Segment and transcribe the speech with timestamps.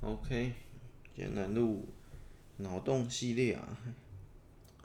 [0.00, 0.52] OK，
[1.16, 1.84] 简单录
[2.58, 3.76] 脑洞系列啊，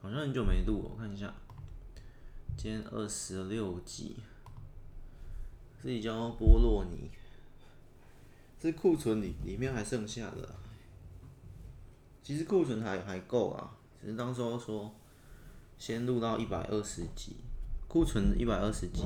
[0.01, 1.31] 好像很久没录，我看一下，
[2.57, 4.15] 今天二十六集，
[5.81, 7.11] 这里叫波洛尼，
[8.59, 10.55] 这库存里里面还剩下的，
[12.23, 14.91] 其实库存还还够啊，只是当时候说
[15.77, 17.35] 先录到一百二十集，
[17.87, 19.03] 库存一百二十集，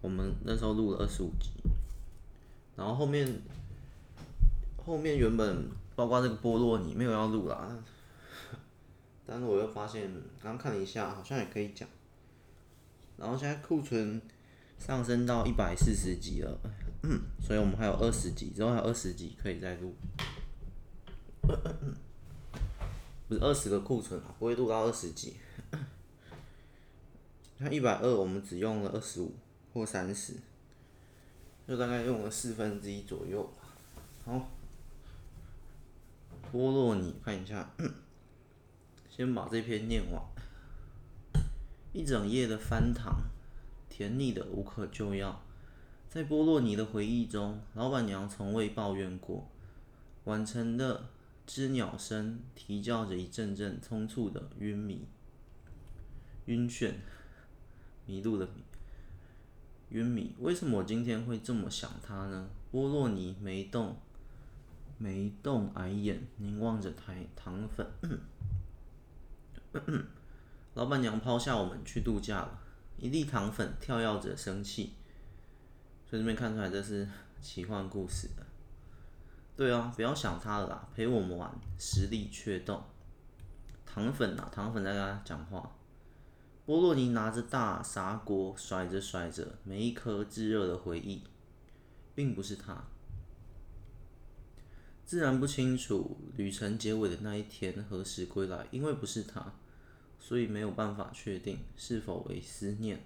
[0.00, 1.50] 我们那时候录了二十五集，
[2.76, 3.42] 然后后面。
[4.86, 7.78] 后面原本包括这个波洛尼没有要录啦，
[9.24, 11.88] 但是我又发现刚看了一下，好像也可以讲。
[13.16, 14.20] 然后现在库存
[14.78, 16.58] 上升到一百四十几了，
[17.40, 19.94] 所以我们还有二十几，之后还有二十几可以再录。
[23.26, 25.36] 不是二十个库存啊，不会录到二十几。
[27.58, 29.32] 像一百二，我们只用了二十五
[29.72, 30.34] 或三十，
[31.66, 33.50] 就大概用了四分之一左右。
[34.26, 34.50] 好。
[36.54, 37.68] 波洛尼，看一下，
[39.10, 40.22] 先把这篇念完。
[41.92, 43.24] 一整夜的翻糖，
[43.88, 45.42] 甜腻的无可救药。
[46.08, 49.50] 在波洛尼的回忆中，老板娘从未抱怨过。
[50.26, 51.08] 晚晨的
[51.44, 55.08] 知鸟声啼叫着一阵阵匆促的晕迷、
[56.44, 56.92] 晕眩、
[58.06, 58.62] 迷路的迷、
[59.88, 60.32] 晕迷。
[60.38, 62.48] 为什么我今天会这么想他呢？
[62.70, 63.96] 波洛尼没动。
[65.04, 67.86] 没动矮眼，凝望着台糖粉。
[70.72, 72.58] 老板娘抛下我们去度假了。
[72.96, 74.94] 一粒糖粉跳跃着生气，
[76.08, 77.06] 所以这边看出来这是
[77.42, 78.46] 奇幻故事的。
[79.54, 82.82] 对啊，不要想他了啦，陪我们玩，实力却动。
[83.84, 85.70] 糖粉啊，糖粉在跟他讲话。
[86.64, 91.22] 波洛尼拿着大砂锅，甩着甩着，每一颗炙热的回忆，
[92.14, 92.82] 并不是他。
[95.04, 99.52] 自然不清楚旅程结尾的那一天何时归来，因为不是他，
[100.18, 103.04] 所以没有办法确定是否为思念。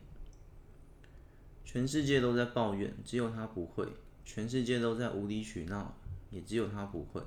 [1.65, 3.85] 全世界都在抱怨，只有他不会；
[4.25, 5.97] 全世界都在无理取闹，
[6.31, 7.21] 也只有他不会。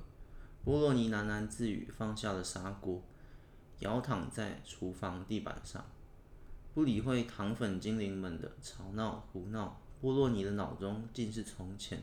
[0.64, 3.04] 波洛尼喃喃自语，放下了砂锅，
[3.80, 5.86] 摇躺在厨房地板上，
[6.74, 9.82] 不理会糖粉精灵们的吵闹胡闹。
[10.00, 12.02] 波洛尼的脑中尽是从前。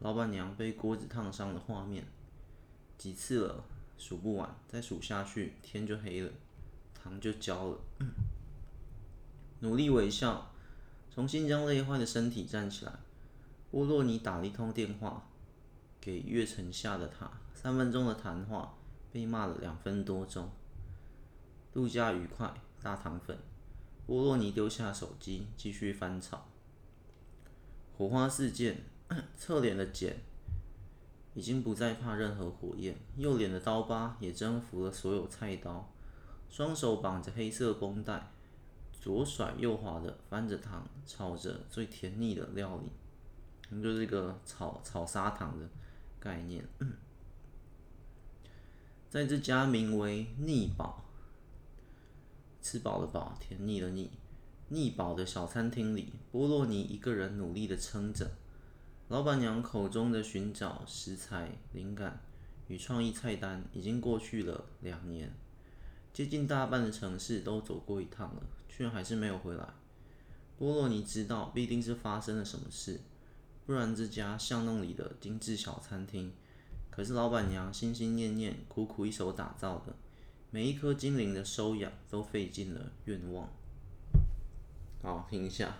[0.00, 2.04] 老板娘被锅子烫伤的画面，
[2.98, 3.64] 几次了，
[3.96, 4.54] 数不完。
[4.68, 6.30] 再数下去，天就黑了，
[6.94, 7.78] 糖就焦了。
[9.60, 10.52] 努力微笑，
[11.10, 12.92] 重新将累坏的身体站起来。
[13.70, 15.26] 波洛尼打了一通电话
[16.00, 18.74] 给月城下的他，三分钟的谈话
[19.10, 20.50] 被骂了两分多钟。
[21.72, 22.52] 度假愉快，
[22.82, 23.36] 大糖粉。
[24.06, 26.46] 波洛尼丢下手机，继续翻炒。
[27.96, 28.84] 火花四溅。
[29.36, 30.16] 侧脸的茧
[31.34, 35.92] 已经不再怕任何火焰，右脸的刀疤也征服了所有菜刀。
[36.48, 38.30] 双手绑着黑色绷带，
[38.92, 45.68] 左甩右滑的翻着糖，炒着最甜腻的料理，就是一个炒炒砂糖的
[46.18, 46.64] 概念。
[49.10, 51.04] 在这家名为“腻宝”，
[52.62, 54.10] 吃饱了饱，甜腻的腻，
[54.68, 58.30] 腻饱的小餐厅里，波洛尼一个人努力的撑着。
[59.08, 62.20] 老板娘口中的寻找食材、灵感
[62.66, 65.32] 与创意菜单已经过去了两年，
[66.12, 69.64] 接近大半的城市都走过一趟了，却还是没有回来。
[70.58, 73.00] 波洛尼知道必定是发生了什么事，
[73.64, 76.32] 不然这家巷弄里的精致小餐厅，
[76.90, 79.94] 可是老板娘心心念念、苦苦一手打造的，
[80.50, 83.48] 每一颗精灵的收养都费尽了愿望。
[85.00, 85.76] 好，听一下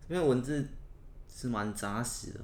[0.00, 0.66] 这篇文字。
[1.28, 2.40] 是蛮扎实的，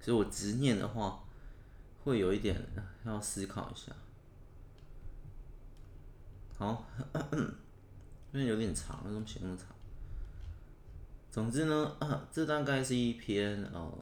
[0.00, 1.24] 所以我执念的话，
[2.04, 2.60] 会有一点
[3.04, 3.92] 要思考一下。
[6.56, 6.86] 好，
[8.32, 9.66] 因为有点长，为什么写那么长？
[11.30, 11.96] 总之呢，
[12.30, 13.92] 这大概是一篇呃，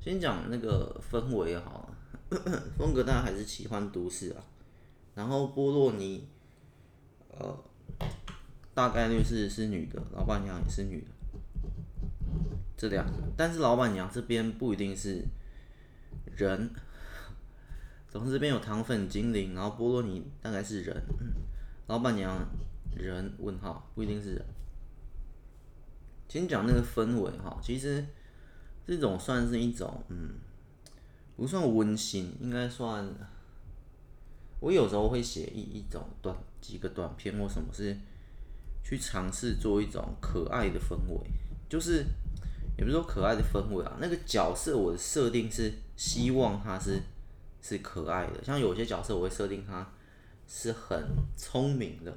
[0.00, 1.90] 先讲那个氛围好
[2.30, 4.42] 了，风格大家还是奇幻都市啊。
[5.14, 6.28] 然后波洛尼，
[7.30, 7.64] 呃，
[8.74, 11.08] 大概率是是女的，老板娘也是女的。
[12.78, 15.24] 这两个，但是老板娘这边不一定是
[16.36, 16.70] 人。
[18.08, 20.96] 总之这边有糖粉精灵，然后波洛尼大概是人，
[21.88, 22.38] 老板娘
[22.96, 24.44] 人问号不一定是人。
[26.28, 28.06] 先讲那个氛围哈，其实
[28.86, 30.36] 这种算是一种嗯，
[31.36, 33.04] 不算温馨，应该算。
[34.60, 37.96] 我有时候会写一一种短几个短片或什么，是
[38.84, 41.28] 去尝试做一种可爱的氛围，
[41.68, 42.04] 就是。
[42.78, 47.02] 也不是说可爱的氛围啊，那个角色我的设定是希望他是
[47.60, 49.92] 是可爱的，像有些角色我会设定他
[50.46, 52.16] 是很聪明的，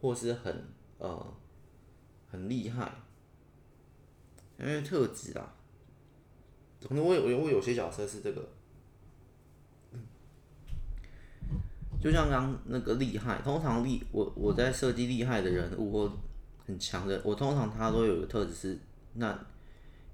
[0.00, 1.34] 或是很呃
[2.30, 2.94] 很厉害，
[4.56, 5.56] 因为特质啊，
[6.88, 8.48] 可能我有我有些角色是这个，
[12.00, 16.12] 就像刚那个厉害，通常厉我我在设计厉害的人物或
[16.64, 18.78] 很强的，我通常他都有个特质是。
[19.14, 19.38] 那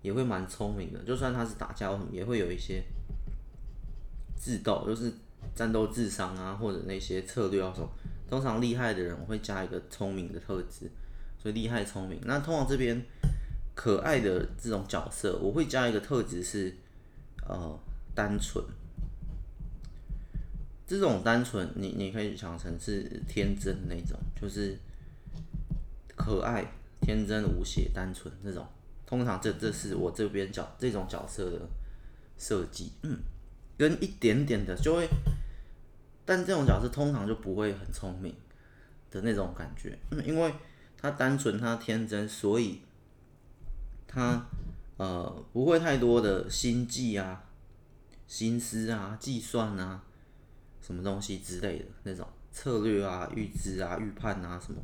[0.03, 2.83] 也会蛮聪明的，就算他是打架，也会有一些
[4.37, 5.13] 智斗，就是
[5.55, 7.89] 战斗智商啊，或者那些策略啊什么。
[8.29, 10.91] 通常厉害的人我会加一个聪明的特质，
[11.39, 12.21] 所以厉害聪明。
[12.25, 13.05] 那通常这边
[13.75, 16.75] 可爱的这种角色，我会加一个特质是
[17.47, 17.79] 呃
[18.15, 18.65] 单纯。
[20.87, 24.79] 这种单纯，你你可以想成是天真那种，就是
[26.17, 26.65] 可爱、
[27.01, 28.67] 天真、无邪、单纯这种。
[29.11, 31.59] 通常这这是我这边角这种角色的
[32.39, 33.19] 设计，嗯，
[33.77, 35.09] 跟一点点的就会，
[36.25, 38.33] 但这种角色通常就不会很聪明
[39.11, 40.55] 的那种感觉，嗯，因为
[40.97, 42.83] 他单纯他天真，所以
[44.07, 44.47] 他
[44.97, 47.43] 呃不会太多的心计啊、
[48.29, 50.05] 心思啊、计算啊、
[50.81, 54.81] 什么东西之类的那种策略啊、预知啊、预判啊什么，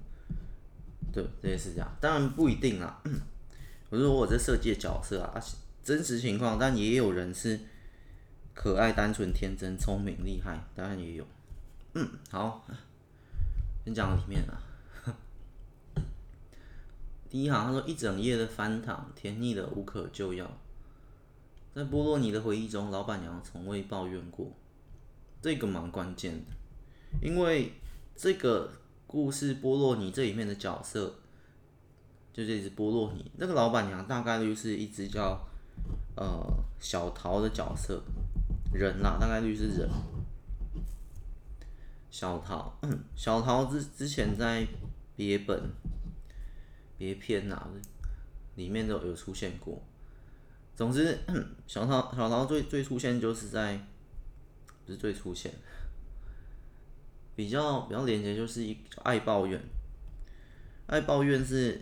[1.12, 3.00] 对，这些是这样，当然不一定啦。
[3.90, 5.40] 嗯我说我这设计的角色啊，
[5.84, 7.60] 真实情况，但也有人是
[8.52, 11.24] 可爱、单纯、天真、聪明、厉害，当然也有。
[11.94, 12.66] 嗯，好，
[13.84, 14.58] 先讲里面啊。
[17.30, 20.50] 第一行他说一整夜的翻糖，甜腻的无可救药。
[21.72, 24.50] 在波洛尼的回忆中，老板娘从未抱怨过。
[25.40, 26.46] 这个蛮关键的，
[27.22, 27.72] 因为
[28.16, 28.72] 这个
[29.06, 31.14] 故事波洛尼这里面的角色。
[32.36, 35.40] 就这只波洛尼，那个老板娘大概率是一只叫
[36.16, 36.46] 呃
[36.78, 38.02] 小桃的角色
[38.74, 39.88] 人啦，大概率是人。
[42.10, 42.78] 小桃，
[43.16, 44.66] 小桃之之前在
[45.16, 45.58] 别本
[46.98, 47.70] 别篇呐
[48.56, 49.80] 里面都有出现过。
[50.74, 51.18] 总之，
[51.66, 53.80] 小桃小桃最最出现就是在
[54.84, 55.50] 不是最出现，
[57.34, 59.58] 比较比较连接就是一爱抱怨，
[60.86, 61.80] 爱抱怨是。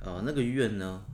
[0.00, 1.04] 呃，那个院呢，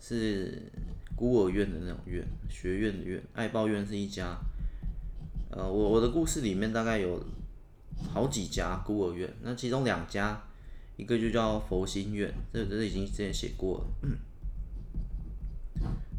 [0.00, 0.70] 是
[1.14, 3.22] 孤儿院的那种院，学院的院。
[3.32, 4.36] 爱抱院是一家，
[5.50, 7.24] 呃，我我的故事里面大概有
[8.12, 10.42] 好几家孤儿院，那其中两家，
[10.96, 13.86] 一个就叫佛心院，这这已经之前写过了，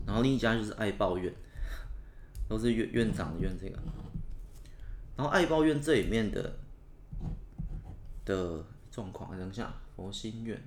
[0.08, 1.34] 然后另一家就是爱抱院，
[2.48, 3.78] 都是院院长的院这个，
[5.18, 6.58] 然后爱抱院这里面的
[8.24, 10.62] 的状况，等一下，佛心院。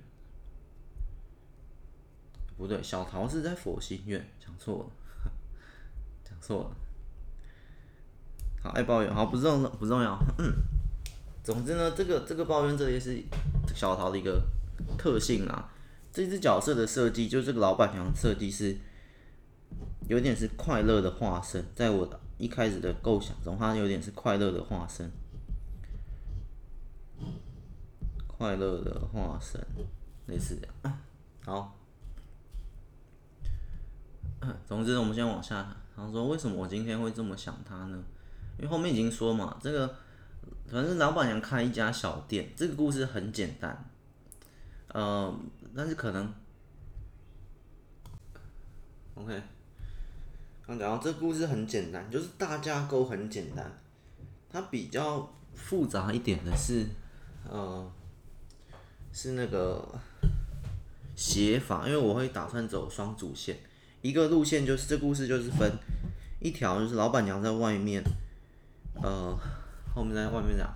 [2.57, 5.31] 不对，小桃是在佛心院，讲错了，
[6.23, 6.71] 讲错了。
[8.63, 10.17] 好，爱抱怨，好，不重要，不重要。
[10.37, 10.53] 嗯，
[11.43, 13.21] 总之呢，这个这个抱怨这也是
[13.75, 14.41] 小桃的一个
[14.97, 15.69] 特性啊。
[16.13, 18.77] 这只角色的设计，就这个老板娘设计是
[20.07, 25.11] 有点是快乐的化身，在我的一开始的构想中，它有点是快乐的化身，
[28.25, 29.59] 快乐的化身，
[30.27, 30.97] 类似这样。
[31.43, 31.75] 好。
[34.67, 35.75] 总之，我们先往下谈。
[35.95, 37.97] 然后说，为什么我今天会这么想他呢？
[38.57, 39.87] 因为后面已经说嘛，这个
[40.67, 43.89] 反正老板娘开一家小店，这个故事很简单。
[44.89, 45.33] 呃，
[45.75, 46.33] 但是可能
[49.15, 49.41] ，OK，
[50.65, 53.71] 刚讲到这个故事很简单，就是大架构很简单。
[54.49, 56.85] 它比较复杂一点的是，
[57.49, 57.91] 呃，
[59.11, 59.85] 是那个
[61.15, 63.57] 写法，因为我会打算走双主线。
[64.05, 65.79] 一个路线就是这故事就是分
[66.39, 68.03] 一条就是老板娘在外面，
[69.01, 69.35] 呃，
[69.95, 70.71] 后面在外面讲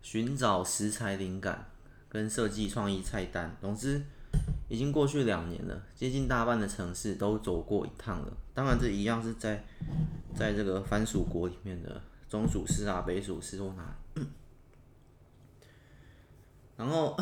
[0.00, 1.66] 寻找食材灵感
[2.08, 3.54] 跟设计创意菜单。
[3.60, 4.02] 总之，
[4.70, 8.32] 已经过去两年了，接近大半的城市都走过一趟了。
[8.54, 9.62] 当然，这一样是在
[10.34, 12.00] 在这个番薯国里面的
[12.30, 13.94] 中薯市啊、北薯市或哪。
[16.78, 17.14] 然后，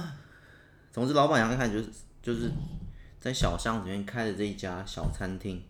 [0.92, 1.88] 总之，老板娘一看就是
[2.22, 2.48] 就是。
[3.24, 5.62] 在小巷子里面开的这一家小餐厅，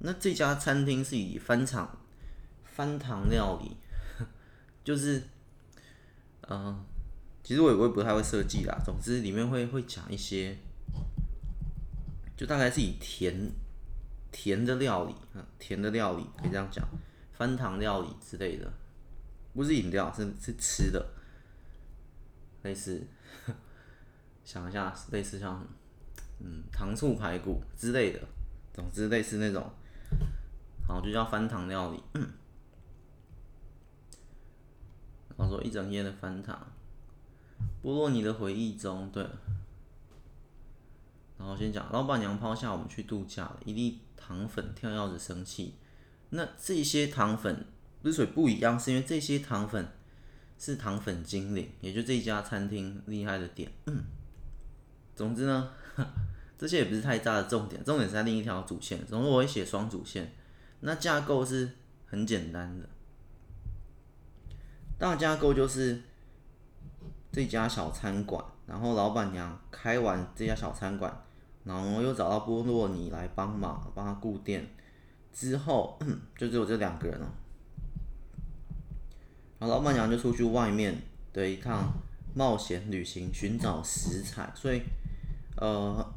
[0.00, 1.98] 那这家餐厅是以翻糖
[2.64, 3.74] 翻糖料理，
[4.84, 5.22] 就是，
[6.50, 6.84] 嗯、
[7.42, 8.78] 其实我也我也不太会设计啦。
[8.84, 10.58] 总之里面会会讲一些，
[12.36, 13.52] 就大概是以甜
[14.30, 15.14] 甜的料理，
[15.58, 16.86] 甜的料理可以这样讲，
[17.32, 18.70] 翻糖料理之类的，
[19.54, 21.08] 不是饮料，是是吃的，
[22.64, 23.02] 类似。
[24.44, 25.66] 想一下，类似像
[26.40, 28.20] 嗯糖醋排骨之类的，
[28.72, 29.70] 总之类似那种，
[30.86, 32.02] 好就叫翻糖料理。
[32.14, 32.28] 嗯、
[35.36, 36.72] 然后说一整夜的翻糖，
[37.82, 39.26] 波洛尼的回忆中，对。
[41.38, 45.74] 然后先讲，老板娘抛下我们去度假了，一粒糖粉跳跃着生气。
[46.30, 47.64] 那这些糖粉
[48.02, 49.88] 之所以不一样，是因为这些糖粉
[50.58, 53.70] 是糖粉精灵，也就这家餐厅厉害的点。
[53.86, 54.02] 嗯
[55.14, 55.72] 总之呢，
[56.58, 59.06] 这些也不是太大的重点，重点是在另一条主线。
[59.06, 60.32] 总之我会写双主线，
[60.80, 61.70] 那架构是
[62.04, 62.88] 很简单的，
[64.98, 66.02] 大架构就是
[67.30, 71.24] 这家小餐馆，然后老板娘开完这家小餐馆，
[71.62, 74.68] 然后又找到波洛尼来帮忙，帮他顾店，
[75.32, 75.96] 之后
[76.36, 77.32] 就只有这两个人了。
[79.60, 81.00] 然后老板娘就出去外面
[81.32, 81.92] 的一趟
[82.34, 84.82] 冒险旅行，寻找食材，所以。
[85.60, 86.14] 呃，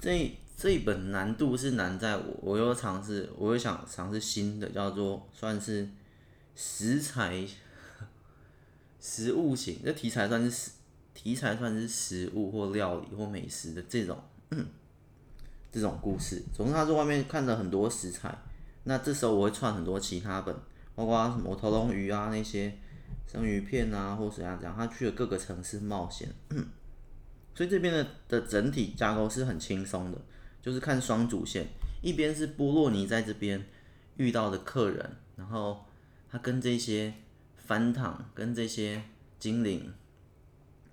[0.00, 5.88] 这这一本难度是难在我，我又尝试，我又想尝试新的，叫做算是
[6.56, 7.46] 食材
[9.00, 10.72] 食物型，这题材算是
[11.14, 14.20] 题材算是食物或料理或美食的这种
[15.70, 16.42] 这种故事。
[16.52, 18.36] 总之，他在外面看了很多食材，
[18.84, 20.54] 那这时候我会串很多其他本，
[20.96, 22.76] 包括什么头龙鱼啊那些
[23.26, 26.28] 生鱼片啊，或怎样怎样，他去了各个城市冒险。
[27.54, 30.18] 所以这边的的整体架构是很轻松的，
[30.62, 31.66] 就是看双主线，
[32.00, 33.62] 一边是波洛尼在这边
[34.16, 35.84] 遇到的客人，然后
[36.30, 37.12] 他跟这些
[37.56, 39.02] 翻糖、跟这些
[39.38, 39.92] 精灵、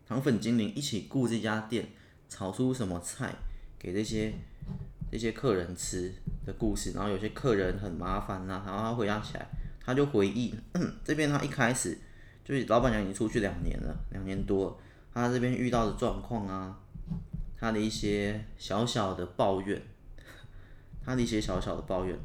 [0.05, 1.89] 糖粉精灵一起顾这家店，
[2.27, 3.33] 炒出什么菜
[3.77, 4.33] 给这些
[5.09, 6.13] 这些客人吃
[6.45, 6.91] 的故事。
[6.91, 9.47] 然后有些客人很麻烦、啊，然后他回想起来，
[9.79, 10.53] 他就回忆
[11.05, 11.97] 这边他一开始
[12.43, 14.77] 就是老板娘已经出去两年了，两年多。
[15.13, 16.79] 他这边遇到的状况啊，
[17.57, 19.81] 他的一些小小的抱怨，
[21.03, 22.17] 他的一些小小的抱怨，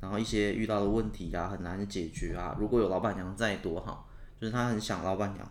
[0.00, 2.56] 然后一些遇到的问题啊，很难解决啊。
[2.60, 4.08] 如果有老板娘在多好，
[4.40, 5.50] 就是他很想老板娘。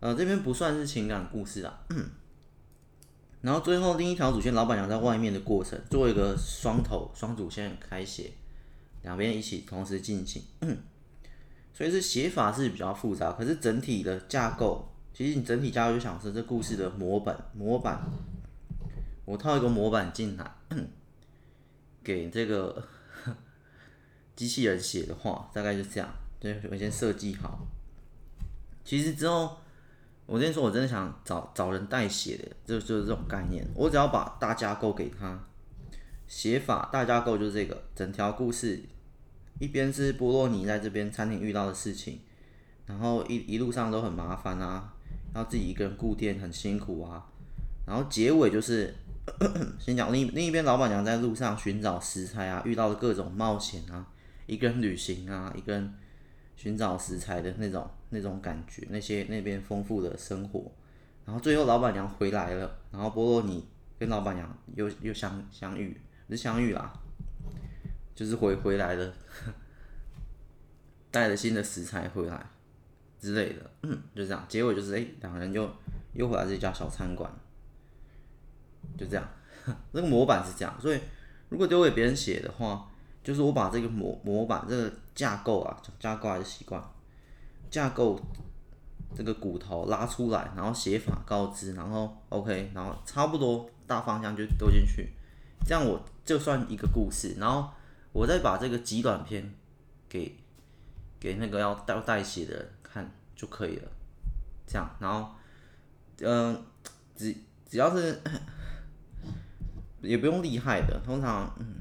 [0.00, 1.80] 呃，这边不算是情感故事啊。
[3.40, 8.32] 然后最后另一条主线，老板娘在外面的过程，做一个双头双主线开写，
[9.02, 10.42] 两边一起同时进行。
[11.72, 14.89] 所以是写法是比较复杂，可是整体的架构。
[15.12, 18.00] 其实你整体架构就想说，这故事的模板模板，
[19.24, 20.50] 我套一个模板进来，
[22.02, 22.82] 给这个
[24.34, 26.08] 机器人写的话，大概就这样。
[26.38, 27.66] 对，我先设计好。
[28.82, 29.58] 其实之后，
[30.24, 33.62] 我之前说我真的想找找人代写的，就就是这种概念。
[33.74, 35.38] 我只要把大架构给他，
[36.26, 38.82] 写法大架构就是这个，整条故事
[39.58, 42.20] 一边是波洛尼在这边餐厅遇到的事情，
[42.86, 44.94] 然后一一路上都很麻烦啊。
[45.32, 47.24] 然后自己一个人顾店很辛苦啊，
[47.86, 48.94] 然后结尾就是
[49.78, 54.06] 先讲另另一边，老板娘在路上寻找食材啊，遇到的各种冒险啊，
[54.46, 55.94] 一个人旅行啊，一个人
[56.56, 60.72] 寻找食材的那种那种感觉，那些那边丰富的生活，
[61.24, 63.64] 然后最后老板娘回来了，然后波洛尼
[63.98, 66.92] 跟老板娘又又相相遇，不是相遇啦，
[68.14, 69.14] 就是回回来了，
[71.12, 72.46] 带了新的食材回来。
[73.20, 75.70] 之类的，嗯，就这样，结尾就是，哎、两个人就
[76.14, 77.30] 又回来这家小餐馆，
[78.96, 79.28] 就这样，
[79.92, 80.98] 那个模板是这样，所以
[81.50, 82.88] 如果丢给别人写的话，
[83.22, 86.82] 就是我把这个模模板这个架构啊，架构还是习惯，
[87.70, 88.18] 架构
[89.14, 95.10] 这个骨头拉出来，然后写法告知，然后 OK，然后差不多大方向就丢进去，
[95.66, 97.68] 这样我就算一个故事，然后
[98.12, 99.54] 我再把这个极短篇
[100.08, 100.34] 给
[101.20, 102.70] 给那个要代代写的人。
[102.92, 103.88] 看就可以了，
[104.66, 105.30] 这样，然后，
[106.20, 106.62] 嗯、
[107.14, 107.34] 只
[107.68, 108.20] 只要是
[110.02, 111.76] 也不用厉害的，通常、嗯、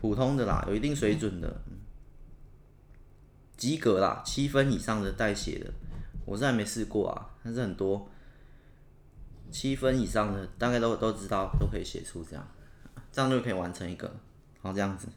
[0.00, 1.60] 普通的啦，有一定水准的，
[3.56, 5.72] 及格啦，七分以上的代写的，
[6.24, 8.08] 我是还没试过啊，但是很多
[9.50, 12.48] 七分以上的大概都都知道，都可以写出这样，
[13.10, 14.06] 这样就可以完成一个，
[14.62, 15.08] 然后这样子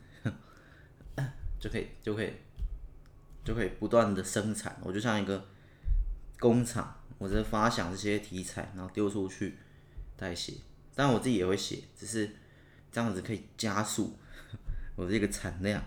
[1.60, 2.26] 就可以就可以。
[2.26, 2.34] 就可以
[3.46, 5.46] 就可以不断的生产，我就像一个
[6.40, 9.56] 工厂，我在发想这些题材，然后丢出去
[10.18, 10.56] 代写。
[10.96, 12.36] 但我自己也会写，只是
[12.92, 14.18] 这样子可以加速
[14.98, 15.80] 我这个产量。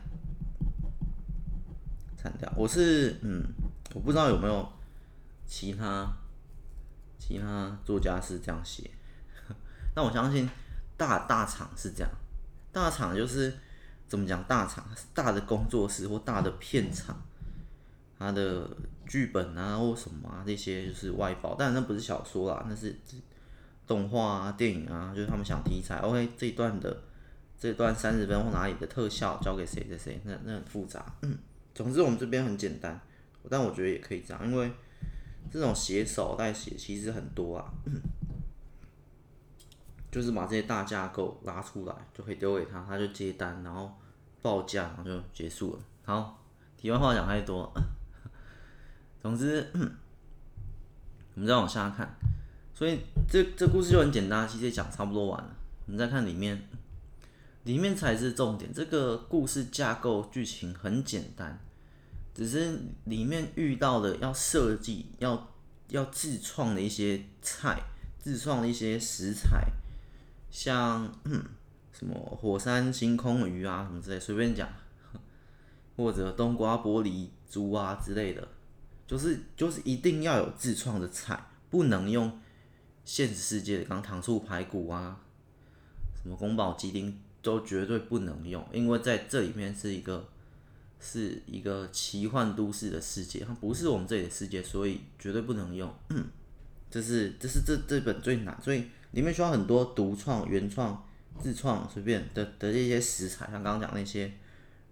[2.16, 3.42] 产量，我是嗯，
[3.92, 4.72] 我不知道有没有
[5.44, 6.16] 其他
[7.18, 8.88] 其他作家是这样写，
[9.92, 10.48] 但我相信
[10.96, 12.10] 大大厂是这样，
[12.70, 13.52] 大厂就是
[14.06, 17.20] 怎么讲，大厂大的工作室或大的片场。
[18.18, 18.68] 他的
[19.06, 22.94] 剧本啊或什么啊这些就是外包，但那不是小说啦，那是
[23.87, 27.04] 动画啊电影啊，就是他们想题材，OK 这一段的
[27.58, 31.06] 这段三十分或哪里的特效交给谁谁谁，那那很复杂。
[31.22, 31.38] 嗯，
[31.75, 33.00] 总之我们这边很简单，
[33.48, 34.70] 但我觉得也可以这样，因为
[35.50, 37.72] 这种写手代写其实很多啊。
[40.10, 43.94] 就是把这些大架构拉出来，就可以丢给他，他就接单，然后
[44.40, 45.78] 报价，然后就结束了。
[46.02, 46.42] 好，
[46.78, 47.70] 题外话讲太多。
[49.20, 49.66] 总之，
[51.34, 52.16] 我们再往下看，
[52.75, 55.56] 所以这这故事就很简单，其实讲差不多完了。
[55.87, 56.68] 我们再看里面，
[57.64, 58.72] 里面才是重点。
[58.72, 61.58] 这个故事架构剧情很简单，
[62.34, 65.52] 只是里面遇到的要设计、要
[65.88, 67.80] 要自创的一些菜，
[68.18, 69.70] 自创的一些食材。
[70.50, 71.12] 像
[71.92, 74.68] 什么火山星空鱼啊，什么之类，随便讲，
[75.96, 78.48] 或者冬瓜玻璃珠啊之类的，
[79.08, 82.38] 就是就是一定要有自创的菜，不能用
[83.04, 85.18] 现实世界的，刚糖醋排骨啊，
[86.22, 90.28] 什么宫保鸡丁都绝对不能用，因为在这里面是一个
[91.00, 95.92] 是一个奇幻都市的世界，它不是我们这里的世界，所以绝对不能用。
[96.88, 98.84] 这是这是这这本最难，所以。
[99.12, 101.02] 里面需要很多独创、原创、
[101.40, 104.30] 自创，随便的的这些食材，像刚刚讲那些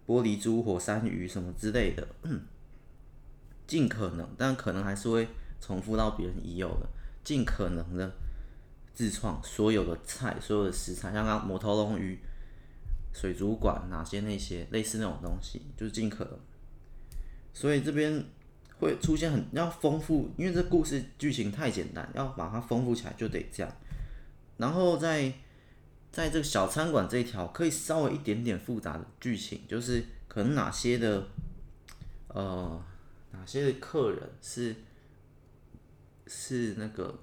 [0.07, 2.09] 玻璃珠、火山鱼什么之类的，
[3.67, 5.29] 尽可能，但可能还是会
[5.61, 6.89] 重复到别人已有的，
[7.25, 8.13] 尽可能的
[8.95, 12.19] 自创所有的菜、所有的食材，像刚刚摩托龙鱼、
[13.13, 16.39] 水族馆哪些那些类似那种东西，就是尽可能。
[17.53, 18.25] 所以这边
[18.79, 23.73] 会出现很要丰富，因为这故事剧情太简单，要把它丰富起来就得这样。
[24.59, 25.33] 然后在
[26.13, 31.27] 在这个小餐馆这一条可以稍微一点点复杂的剧情，就是可能哪些的
[32.29, 32.83] 呃
[33.39, 34.75] 哪些客人是
[36.27, 37.19] 是那个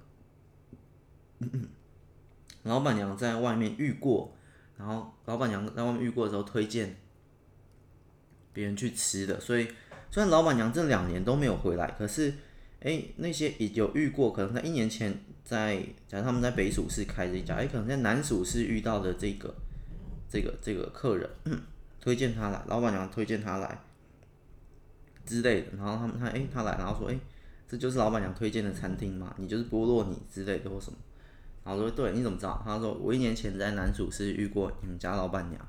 [2.63, 4.35] 老板娘在外面遇过，
[4.77, 6.95] 然后老板娘在外面遇过的时候推荐
[8.53, 9.67] 别人去吃的，所以
[10.11, 12.33] 虽然老板娘这两年都没有回来，可是
[12.81, 15.23] 哎那些也有遇过，可能在一年前。
[15.45, 19.53] 在假如他们在北蜀市开这一家，哎，可能在南蜀市遇到的这个
[20.29, 21.29] 这个这个客人
[21.99, 23.77] 推荐他来，老板娘推荐他来
[25.25, 27.19] 之类的，然后他们他哎他来，然后说哎，
[27.67, 30.97] 这就是老板娘推荐的餐厅嘛，你就是波洛尼之类的或什么，
[31.63, 32.61] 然后说对，你怎么知道？
[32.63, 35.67] 他说我一年前在南主是遇过你们家老板娘，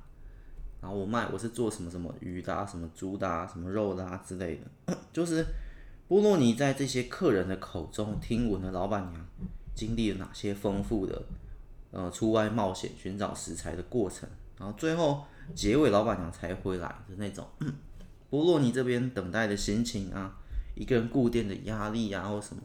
[0.80, 5.44] 然后我卖我是做什么什么鱼的啊，什么猪的啊，什么肉的啊之类的， 就是
[6.08, 9.26] 波洛尼在这些客人的口中听闻了老板娘。
[9.76, 11.20] 经历了哪些丰富的
[11.90, 17.44] 呃出外冒险寻找食材的过程，然后最后结尾老板娘才回来的那种，
[18.34, 20.36] 波洛尼这边等待的心情啊，
[20.74, 22.62] 一个人固定的压力啊或什么，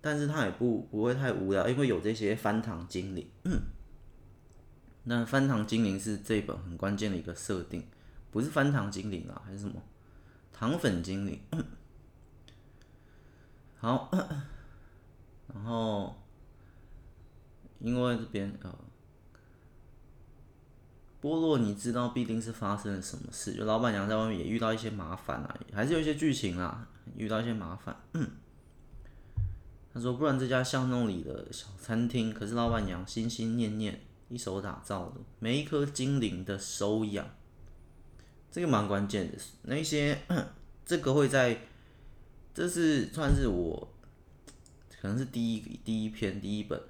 [0.00, 3.26] 但是他也不不会太无聊，因为有这些翻糖精灵。
[5.02, 7.84] 那翻糖精灵是这本很关键的一个设定，
[8.30, 9.74] 不是翻糖精灵啊，还是什么
[10.52, 11.40] 糖粉精灵？
[13.78, 14.08] 好，
[15.52, 16.14] 然后。
[17.80, 18.72] 因为这边呃，
[21.22, 27.96] 波洛你知道必定是发生了什么事，就老板娘在外面也遇到一些麻烦啊，还是有一些剧情啊，遇到一些麻烦。
[29.94, 37.24] 他说，不然这家巷弄里的小餐厅，可是老板娘心心念念一手打造的，每一颗精灵的收养，
[38.50, 39.38] 这个蛮关键的。
[39.62, 40.18] 那些
[40.84, 41.56] 这个会在，
[42.52, 43.94] 这是算是我
[45.00, 46.82] 可能是第一第一篇第一本。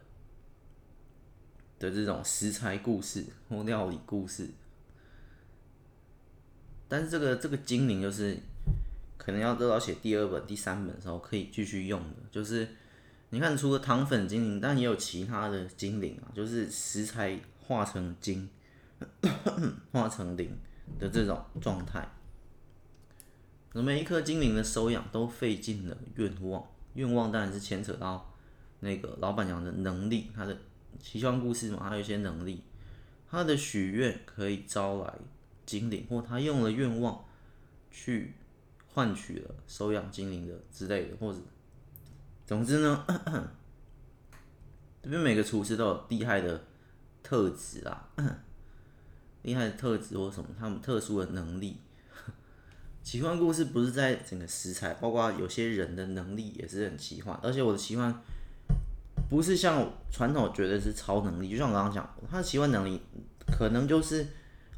[1.83, 4.49] 的这种食材故事或料理故事，
[6.87, 8.39] 但是这个这个精灵就是
[9.17, 12.69] 可能要得到写第二本、第三本的时候可以继续用的，就是
[13.31, 18.49] 你看，除了糖粉精灵，但也有其他的精灵啊，就是食材化成精、
[19.91, 20.57] 化成灵
[21.01, 22.09] 的这种状态。
[23.73, 26.65] 每一颗精灵的收养都费尽了愿望，
[26.95, 28.33] 愿望当然是牵扯到
[28.79, 30.57] 那个老板娘的能力，她的。
[31.01, 32.63] 奇幻故事嘛，还有一些能力，
[33.29, 35.15] 他的许愿可以招来
[35.67, 37.25] 精灵，或他用了愿望
[37.91, 38.35] 去
[38.93, 41.39] 换取了收养精灵的之类的，或者
[42.47, 43.05] 总之呢，
[45.03, 46.65] 这边每个厨师都有厉害的
[47.23, 48.09] 特质啊，
[49.43, 51.79] 厉害的特质或什么，他们特殊的能力。
[53.03, 58.23] 奇幻故事不是在整个食材，包括有些人的能力也是很奇幻，而且我的奇幻。
[59.33, 63.01] 不是像传统觉得是超能力，就像我刚刚讲，他的奇幻能力
[63.47, 64.27] 可能就是，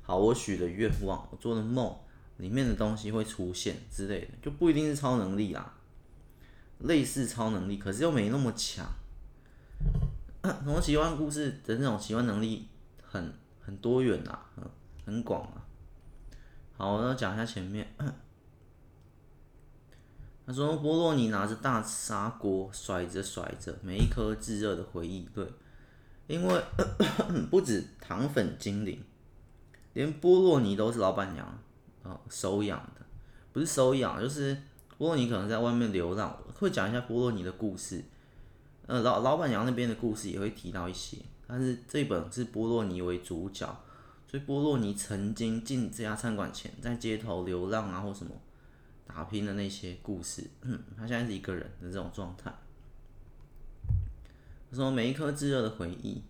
[0.00, 1.92] 好，我许的愿望，我做的梦，
[2.36, 5.74] 里面的东西会出现之类的，就不一定是超能力啦，
[6.78, 8.86] 类似超能力，可是又没那么强。
[10.44, 12.68] 什么奇幻故事的那种奇幻能力
[13.02, 14.46] 很很多元啊，
[15.04, 15.66] 很广啊。
[16.76, 17.92] 好，我要讲一下前面。
[20.46, 25.26] 他说波洛尼拿着大砂锅甩着甩着，每一颗炙热的回忆。
[25.35, 25.46] 对，
[26.26, 26.62] 因为
[27.50, 29.02] 不止糖粉精灵，
[29.94, 31.46] 连波洛尼都是老板娘
[32.02, 33.00] 啊收养的，
[33.54, 34.54] 不是收养，就是
[34.98, 36.38] 波洛尼可能在外面流浪。
[36.59, 38.04] 会讲一下波洛尼的故事，
[38.87, 43.66] 呃，老老板娘那边的故事也会提到一些，但是这本是波洛尼为主角，
[44.30, 48.33] 所以波洛尼曾经进这家餐馆前，在街头流浪啊，或什么。
[49.14, 50.50] 打拼的那些故事，
[50.96, 52.53] 他现在是一个人的这种状态。
[54.68, 56.20] 他说每一颗炙热的回忆，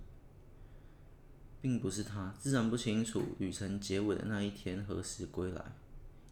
[1.63, 5.65] 并不是他，自然不清楚旅程结尾的那一天何时归来。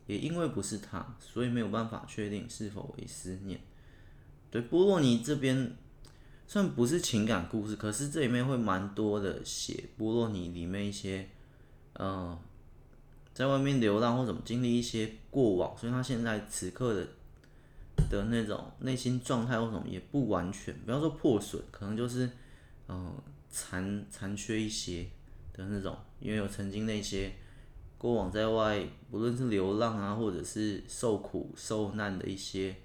[0.07, 3.59] 也因为不是他，所以没有办法确定是否为思念。
[4.51, 5.75] 对，波洛尼这边
[6.47, 11.31] 虽然不是情感故事，可是这里面会蛮多的写波洛尼里面一些，
[11.95, 12.39] 呃。
[13.35, 17.09] 在外面流浪或怎么经历一些过往，所以他现在此刻的
[18.11, 22.29] 的那种内心状态或什么也不完全，不要说破损，可能就是
[22.89, 23.15] 嗯
[23.49, 25.07] 残残缺一些
[25.55, 27.33] 的那种，因为有曾经那些
[27.97, 32.77] 过往在外，不论是流浪啊，或者是受苦受难的一些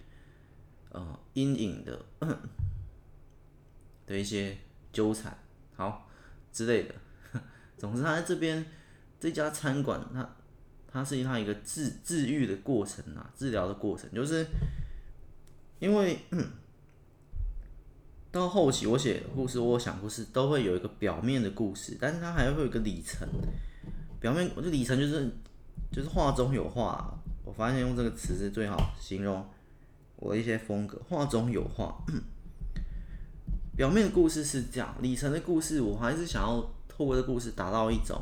[0.92, 2.06] 呃阴影的
[4.08, 4.58] 的一些
[4.94, 5.38] 纠缠，
[5.76, 6.10] 好
[6.54, 6.96] 之类的。
[7.78, 8.66] 总之，他在这边
[9.20, 10.37] 这家餐馆，他。
[10.98, 14.44] 它是他一个治治愈的过程啊，治疗的过程，就是
[15.78, 16.18] 因为
[18.32, 23.28] 到后期我写故事，我想故事都会有一个表面的故事，但是它还会有一个里层。
[24.20, 25.30] 表面我觉得里层就是
[25.92, 27.14] 就是画中有画，
[27.46, 29.48] 我发现用这个词是最好形容
[30.16, 31.96] 我的一些风格，画中有画。
[33.76, 38.20] 表面的故事是这样，里程的故事我还是想要透过这故事达到一种。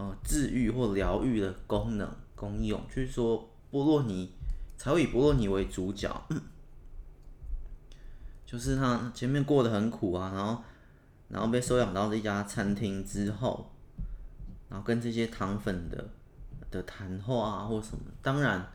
[0.00, 4.32] 呃，治愈或疗愈的功能功用，就是说波洛尼
[4.78, 6.10] 才会以波洛尼为主角，
[8.46, 10.64] 就是他前面过得很苦啊，然后
[11.28, 13.70] 然后被收养到这家餐厅之后，
[14.70, 16.08] 然后跟这些糖粉的
[16.70, 18.66] 的谈话啊或什么，当然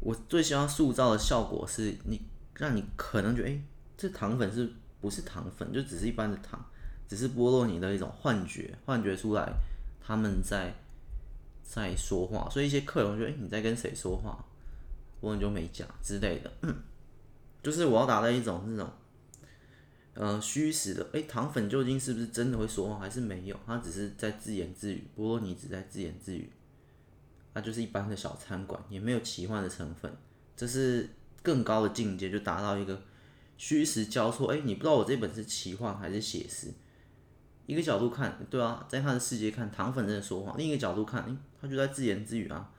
[0.00, 2.20] 我最希望塑造的效果是你
[2.56, 3.58] 让你可能觉得，哎，
[3.96, 4.70] 这糖粉是
[5.00, 6.62] 不是糖粉，就只是一般的糖，
[7.08, 9.50] 只是波洛尼的一种幻觉，幻觉出来。
[10.06, 10.72] 他们在
[11.64, 14.44] 在说话，所以一些客人会觉得：“欸，你在跟谁说话？”
[15.18, 16.52] 我很久没讲之类的，
[17.62, 18.88] 就是我要达到一种这种
[20.14, 21.08] 呃虚实的。
[21.12, 23.58] 哎，糖粉究竟是不是真的会说话，还是没有？
[23.66, 25.02] 他只是在自言自语。
[25.16, 26.52] 波洛尼只在自言自语，
[27.54, 30.14] 那就是一般的小餐馆，也没有奇幻的成分。
[30.54, 31.08] 这是
[31.42, 33.02] 更高的境界，就达到一个
[33.56, 34.52] 虚实交错。
[34.52, 36.72] 哎，你不知道我这本是奇幻还是写实？
[37.66, 42.70] 一个角度看，对啊，在他的世界看糖粉在说话；另一个角度看，诶，他就在自言自语啊，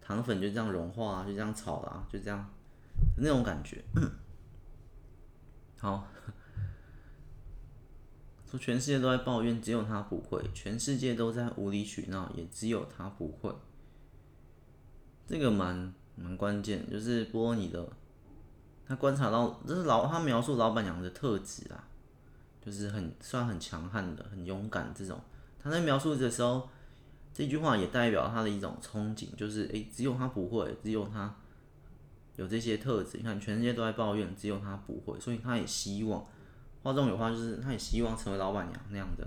[0.00, 2.48] 糖粉就这样融化啊，就这样炒了啊，就这样，
[3.18, 3.84] 那种感觉。
[5.78, 6.08] 好，
[8.50, 13.54] 说全世界都在抱怨，只有他不会；全世界都在无理取闹，也只有他不会。
[15.26, 17.86] 这个蛮蛮关键，就是波尼的，
[18.86, 21.84] 他观察到，这是老他描述老板娘的特质啊。
[22.70, 25.20] 就是很算很强悍的，很勇敢这种。
[25.60, 26.68] 他在描述的时候，
[27.34, 31.34] 这句话也代表他的一种憧憬，就是诶、只有他不会，只有他
[32.36, 33.18] 有这些特质。
[33.18, 36.24] 你看，全世界都在抱怨，只有他不会，所以他也希望
[36.84, 39.26] 话中有话，就是他也希望成为老板娘那样的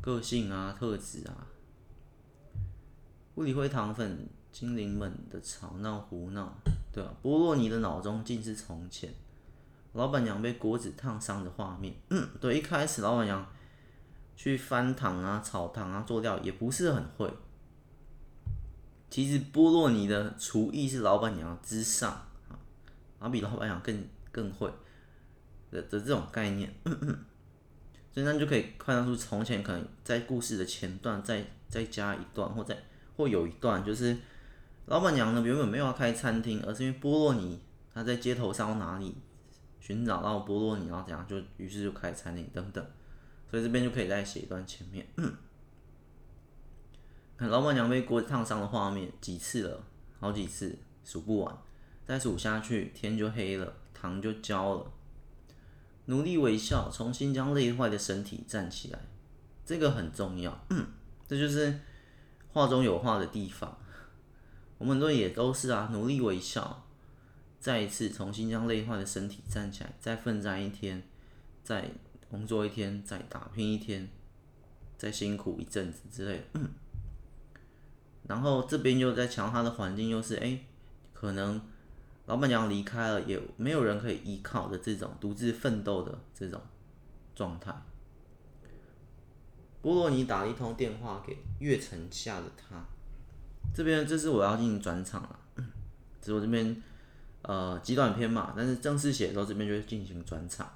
[0.00, 1.46] 个性啊、特质啊。
[3.34, 6.56] 不理会糖粉精灵们的吵闹胡闹，
[6.92, 7.14] 对吧、啊？
[7.20, 9.12] 波洛尼的脑中尽是从前。
[9.94, 13.46] 老板娘被锅子烫伤的画面，嗯，对，一开始老板娘
[14.34, 17.32] 去翻糖啊、炒糖啊、做料也不是很会。
[19.08, 22.10] 其实波洛尼的厨艺是老板娘之上
[22.48, 22.58] 啊，
[23.20, 24.68] 然后比老板娘更更会
[25.70, 26.74] 的的这种概念，
[28.12, 32.76] 所以那就可以看得出，从前可能在故事的前段再再加一段，或再
[33.16, 34.16] 或有一段，就是
[34.86, 37.60] 老板娘呢原本没有要开餐厅，而是因为波洛尼
[37.94, 39.14] 他在街头上哪里。
[39.84, 42.82] 寻找到波罗尼，然后怎样，就于是就开始餐厅等等，
[43.50, 45.06] 所以这边就可以再写一段前面。
[47.36, 49.84] 看老板娘被锅烫伤的画面几次了，
[50.18, 51.58] 好几次数不完，
[52.06, 54.90] 再数下去天就黑了，糖就焦了。
[56.06, 58.98] 努力微笑，重新将累坏的身体站起来，
[59.66, 60.66] 这个很重要。
[61.28, 61.80] 这就是
[62.54, 63.76] 画中有画的地方。
[64.78, 66.83] 我们很多人也都是啊，努力微笑，
[67.64, 71.02] 再一次重新将累坏的身体站起来，再奋战一天，
[71.62, 71.90] 再
[72.30, 74.06] 工作一天，再打拼一天，
[74.98, 76.60] 再辛苦一阵子之类的。
[78.28, 80.58] 然后这边又在强，他的环境又是哎、
[81.14, 81.58] 可能
[82.26, 86.60] 老板娘离开了，也没有人可以依靠的这种独自奋斗的这种
[87.34, 87.74] 状态。
[89.80, 92.84] 波洛尼打了一通电话给月城下的他，
[93.74, 95.38] 这边这是我要进行转场了，
[96.20, 96.82] 这是我这边
[97.44, 100.68] 呃极短篇嘛，但是正式写的时候这边就会进行转场。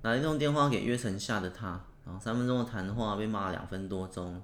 [0.00, 4.40] 打了一通电话给月城下的他，然后三分钟的谈话被骂了两分多钟，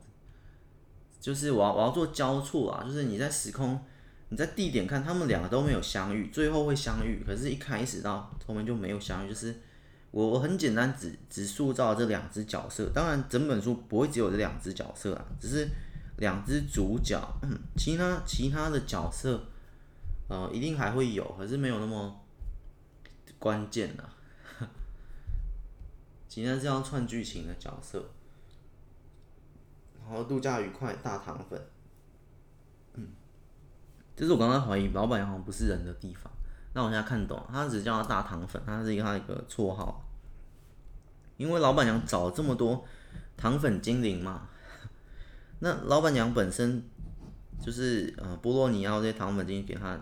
[1.21, 3.81] 就是我要我要做交错啊，就是你在时空
[4.31, 9.55] 你在地点看他们两个都没有相遇，最后会相遇，可是一开始到后面就没有相遇，就是。
[10.13, 15.69] 我我很简单只只塑造这两只角色，当然整本书不会只有这两只角色啊，只是
[16.17, 17.17] 两只主角，
[17.77, 19.41] 其他其他的角色，
[20.31, 22.21] 呃，一定还会有，可是没有那么
[23.39, 24.15] 关键啊。
[26.29, 28.09] 其他这样串剧情的角色，
[30.01, 31.61] 然后度假愉快，大糖粉，
[32.95, 33.09] 嗯，
[34.15, 36.33] 这是我刚刚怀疑老板娘好像不是人的地方。
[36.73, 40.07] 那我现在看懂，他只叫他大糖粉，他是一个他一个绰号。
[41.37, 42.85] 因为老板娘找了这么多
[43.37, 44.47] 糖粉精灵嘛，
[45.59, 46.89] 那老板娘本身
[47.61, 49.99] 就是呃波洛尼奥这些糖粉进去给他，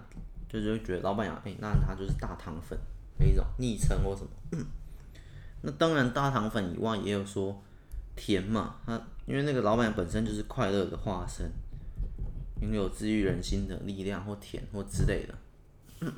[0.48, 2.78] 就是会觉得老板娘哎、那他就是大糖粉
[3.18, 4.30] 的一种昵称或什么。
[5.62, 7.60] 那当然大糖粉以外也有说
[8.14, 11.50] 甜嘛，他因为那个老板本身就是快乐的化身，
[12.60, 15.34] 拥有治愈人心的力量或甜或之类的。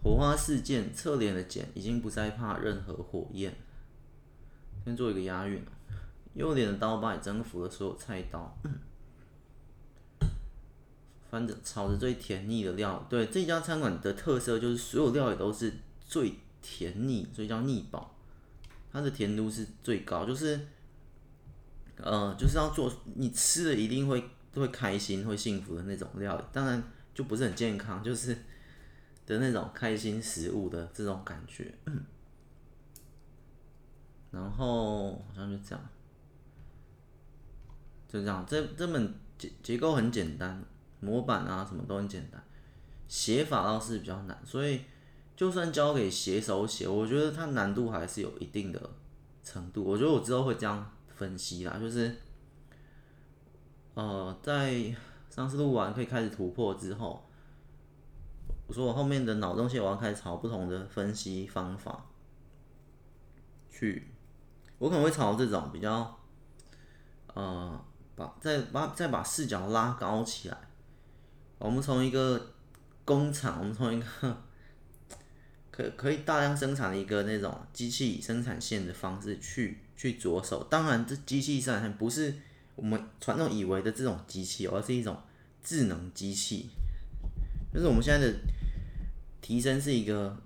[0.00, 3.52] 火花四溅，侧脸的溅已经不再怕任何火焰。
[4.84, 5.60] 先做一个押韵。
[6.34, 8.56] 右脸的刀疤也征服了所有菜刀。
[11.30, 15.72] 翻着炒着最甜腻的料，对这家餐馆的特色就是所有料理都是
[16.04, 18.14] 最甜腻，所以叫腻宝。
[18.92, 20.58] 它的甜度是最高，就是
[21.96, 26.44] 呃，就是要做你吃了一定会会开心、会幸福的那种料理。
[26.52, 26.82] 当然
[27.14, 28.36] 就不是很健康， 就是。
[29.28, 31.70] 的那种开心食物的这种感觉，
[34.32, 35.88] 然后好像就这样，
[38.08, 38.46] 就这样。
[38.48, 40.64] 这这本结结构很简单，
[41.00, 42.42] 模板啊什么都很简单，
[43.06, 44.40] 写法倒是比较难。
[44.44, 44.82] 所以
[45.36, 48.90] 就算交给写手写，我觉得它难度还是有一定的
[49.42, 49.84] 程度。
[49.84, 52.16] 我觉得我之后会这样分析啦，就是
[53.94, 54.94] 呃，在
[55.30, 57.24] 上次录完可以开始突破之后。
[58.66, 62.04] 我说我后面的脑洞线，我要开始朝不同的分析方法
[63.70, 64.12] 去，
[64.76, 66.18] 我可能会朝这种比较，
[67.32, 67.82] 呃，
[68.14, 70.67] 把再把再把视角拉高起来。
[71.58, 72.54] 我们从一个
[73.04, 74.06] 工厂，我们从一个
[75.70, 80.62] 可可以大量生产的一个那种机器生产线的方式去去着手。
[80.70, 82.34] 当然，这机器生产不是
[82.76, 85.16] 我们传统以为的这种机器，而是一种
[85.62, 86.68] 智能机器，
[87.72, 88.34] 就是我们现在的。
[89.40, 90.36] 提升是一个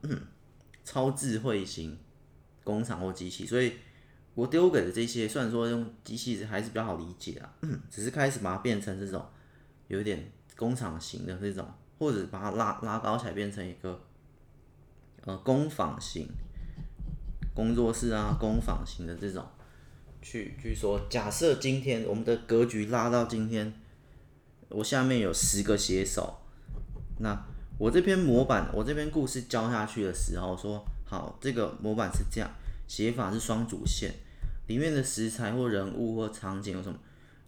[0.85, 1.99] 超智慧型
[2.63, 3.73] 工厂或机器，所以
[4.35, 7.53] 我丢给的这些，虽然说用机器还是比较好理解啊，
[7.91, 9.27] 只是开始把它变成这种
[9.89, 10.31] 有点
[10.63, 11.67] 工厂型的这种，
[11.99, 14.01] 或者把它拉拉高起来变成一个
[15.25, 16.29] 呃工坊型
[17.53, 19.45] 工作室啊，工坊型的这种，
[20.21, 23.75] 去去说，假设今天我们的格局拉到今天，
[24.69, 26.39] 我下面有十个写手，
[27.19, 27.45] 那。
[27.79, 32.49] 我这篇模板，我这篇故事教下去的时候说，好，这个模板是这样，
[32.87, 34.15] 写法是双主线，
[34.69, 36.97] 里面的食材或人物或场景有什么，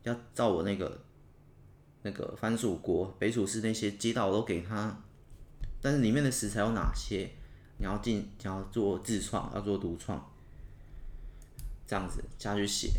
[0.03, 0.99] 要照我那个
[2.05, 4.97] 那个番薯国北楚寺那些街道都给他，
[5.83, 7.29] 但是里面的食材有哪些，
[7.79, 10.25] 你要进，你要做自创，要做独创，
[11.85, 12.93] 这样子下去写，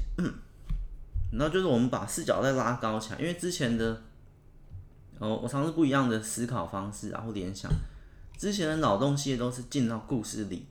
[1.32, 4.02] 然后就是我们把视角再拉高起来，因为之前的。
[5.18, 7.72] 哦，我尝试不一样的思考方式，然后联想。
[8.38, 10.65] 之前的脑洞系列都是进到故事里，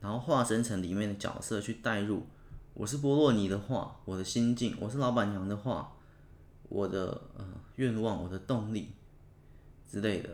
[0.00, 2.26] 然后化身成里面的角色去带入。
[2.72, 5.93] 我是波洛尼的话，我的心境；我是老板娘的话，
[6.68, 7.44] 我的呃
[7.76, 8.92] 愿望、我的动力
[9.86, 10.30] 之类的。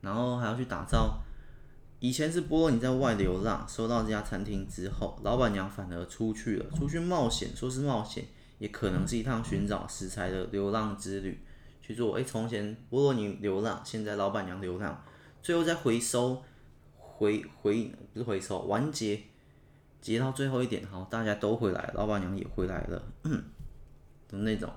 [0.00, 1.20] 然后还要去打造。
[1.98, 7.56] 以前是波洛尼在外流浪，收到这家餐厅之后，老板娘反而出去了，出去冒险。
[7.56, 8.24] 说是冒险，
[8.58, 11.40] 也可能是一趟寻找食材的流浪之旅。
[11.80, 15.02] 去做，哎，从前波洛尼流浪，现在老板娘流浪，
[15.40, 16.42] 最后再回收，
[16.96, 19.22] 回回不是回收，完结，
[20.00, 23.44] 结到最后一点，好，大家都回来，老板娘也回来了，嗯，
[24.28, 24.68] 就那种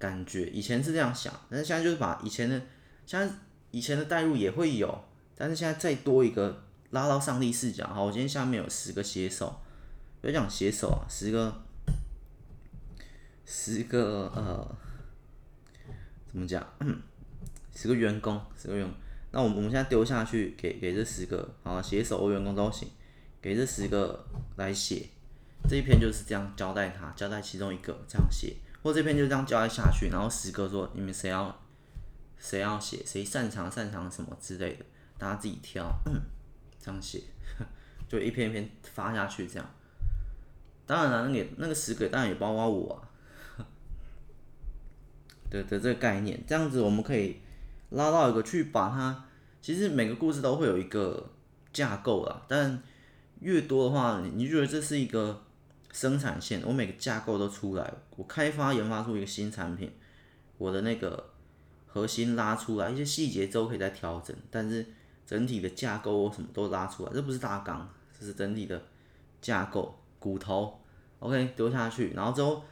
[0.00, 0.48] 感觉。
[0.48, 2.60] 以前是这样想，但是现在就是把以前的，
[3.06, 3.30] 像
[3.70, 5.04] 以前的代入也会有，
[5.36, 7.86] 但是现在再多一个拉到上帝视角。
[7.86, 9.60] 好，我今天下面有十个写手，
[10.20, 11.62] 不要讲写手啊，十个，
[13.46, 14.76] 十个呃，
[16.32, 16.66] 怎么讲？
[17.72, 18.92] 十个员工，十个员工。
[19.32, 22.88] 那我们我们现在丢下去给给这十个啊写手或员工都行，
[23.40, 25.06] 给这十个来写
[25.68, 31.60] 这一篇就是这样交代他，交代其中一个这样写，或这篇就这样交代下去，然后十个说你们谁要
[32.38, 34.84] 谁要写，谁擅长擅长什么之类的，
[35.18, 35.90] 大家自己挑，
[36.78, 37.22] 这样写，
[38.08, 39.70] 就一篇一篇发下去这样。
[40.86, 43.00] 当然了，那个那个十个当然也包括我啊，
[45.50, 47.40] 的的这个概念，这样子我们可以。
[47.92, 49.24] 拉到一个去把它，
[49.60, 51.28] 其实每个故事都会有一个
[51.72, 52.80] 架构啦，但
[53.40, 55.42] 越多的话，你你觉得这是一个
[55.92, 59.92] 生产线，我每个架构都出来，我开发研发出一个新产品，
[60.58, 61.30] 我的那个
[61.86, 64.86] 核心拉出来，一些细节都可以再调整，但是
[65.26, 68.82] 整体的架构我什么都拉出来，这不是大纲，这是整体的
[69.40, 70.80] 架构骨头
[71.18, 72.62] ，OK 丢下去，然后之后。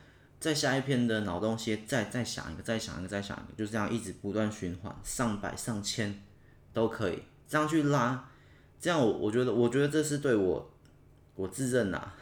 [0.40, 6.22] 再下一篇的脑洞些，再再想一个，再想一个，再想一个，就是这样一直不断循环，上百上千
[6.72, 8.30] 都可以这样去拉，
[8.78, 10.70] 这样我我觉得我觉得这是对我
[11.34, 12.14] 我自认呐、啊，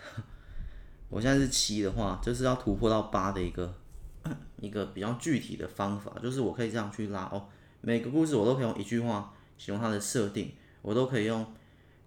[1.08, 3.74] 我现在是七的话，就是要突破到八的一个
[4.60, 7.48] 一个比较具体的方法，就是我可以这样去拉哦，
[7.80, 11.46] 每个故事我都可以用一句话形容它的设定，我都可以用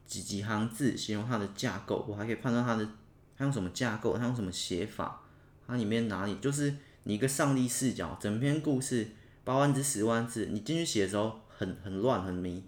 [0.06, 2.86] 几几行字形容它的架构，我还可以判断它的
[3.38, 5.22] 它用什么架构，它用什么写法。
[5.66, 9.08] 它里面哪里就是你一个上帝视角，整篇故事
[9.44, 12.64] 八万字十万字，你进去写的时候很很乱很迷。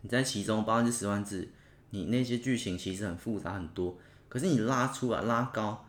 [0.00, 1.48] 你在其中八万字十万字，
[1.90, 3.98] 你那些剧情其实很复杂很多，
[4.32, 5.84] 可是你拉出来拉高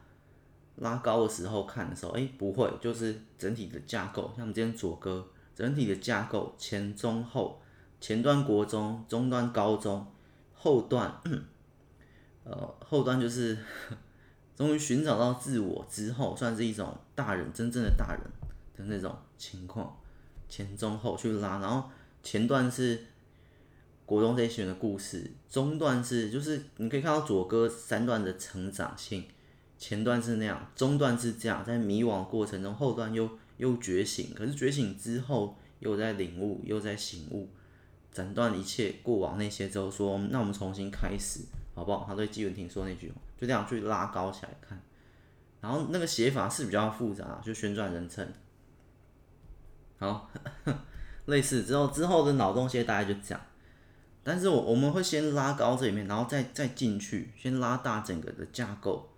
[0.76, 5.26] 拉高的时候看的时候，哎、不会，就是整体的架构，像我们今天左哥
[5.56, 7.62] 整体的架构前中后，
[8.02, 10.06] 前端国中，中端高中，
[10.54, 11.22] 后段
[12.44, 13.58] 呃后段就是。
[14.56, 18.22] 终于寻找到自我之后，算是一种大人真正的大人
[18.78, 19.98] 的那种情况，
[20.48, 21.90] 前中后去拉，然后
[22.22, 23.04] 前段是
[24.06, 29.26] 国中这一群的故事，中段是就是你可以看到左哥三段的成长性，
[29.78, 37.50] 前段是那样，中段是这样，在迷惘过程中，后段又又觉醒，可是觉醒之后又在领悟，又在醒悟，
[38.12, 41.42] 斩断一切过往那些之后说，那我们重新开始。
[41.76, 42.06] 好不好？
[42.08, 44.80] 他对纪文婷说那句话，就这样去拉高起来看，
[45.60, 48.32] 然后那个写法是比较复杂，就旋转人称。
[49.98, 50.30] 好，
[51.26, 53.42] 类似之后之后的脑洞些大概就这样，
[54.24, 59.10] 但是我我们会先拉高这里面，然后再再进去，先拉大整个的架构，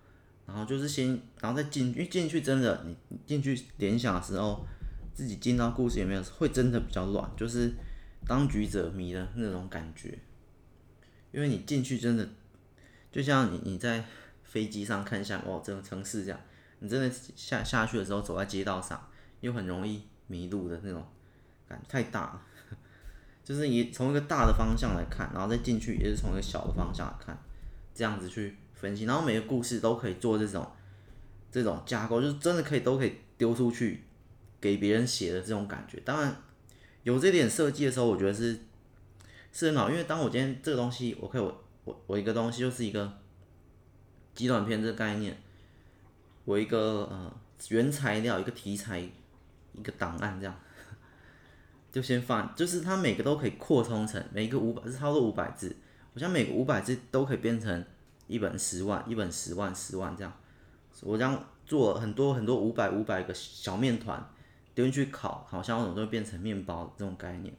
[0.48, 4.66] 然后就是先，然后再进，因为进去真的你进去联想的时候，
[5.14, 7.72] 自己进到故事里面会真的比较乱，就是
[8.28, 10.18] 当局者迷的那种感觉，
[11.32, 12.28] 因为你进去真的。
[13.12, 14.04] 就像你你在
[14.44, 16.40] 飞机上看一下哦，这个城市这样，
[16.80, 19.08] 你真的下下去的时候走在街道上，
[19.40, 21.02] 又很容易迷路的那种
[21.66, 22.42] 感太大了。
[23.46, 27.42] 就是你从一个大的方向来看，然后再进去也是从一个小的方向来看，
[27.94, 30.70] 这样子去分析，然后每个故事都可以做这种
[31.50, 34.04] 这种架构，就是真的可以都可以丢出去
[34.60, 36.02] 给别人写的这种感觉。
[36.04, 36.36] 当然
[37.04, 38.60] 有这点设计的时候，我觉得是
[39.54, 41.62] 是很好，因为当我今天这个东西我可以我。
[41.86, 43.20] 我我一个东西就是一个
[44.34, 45.38] 极短篇这个概念，
[46.44, 47.32] 我一个呃
[47.70, 50.60] 原材料一个题材一个档案这样，
[51.96, 55.74] 就先放，就是它每个都可以扩充成每一个五百，是差不多五百字，
[56.14, 57.86] 我想每个五百字都可以变成
[58.28, 60.34] 一本十万，一本十万十万这样，
[61.04, 64.22] 我这样做很多很多五百五百个小面团
[64.74, 67.54] 丢进去烤，好像我都会变成面包这种概念，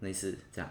[0.00, 0.70] 类似这样，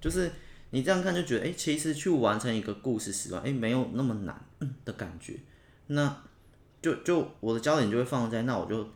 [0.00, 0.30] 就是。
[0.70, 4.44] 你这样看就觉得，哎、其实去完成一个故事十万，哎、没有那么难
[4.84, 5.38] 的感觉。
[5.86, 6.24] 那
[6.82, 8.86] 就就我的焦点就会放在，那我就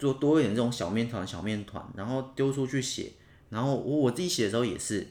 [0.00, 3.12] 做多一点这种小面团、小面团，然后丢出去写。
[3.50, 5.06] 然后我我自己写的时候也是，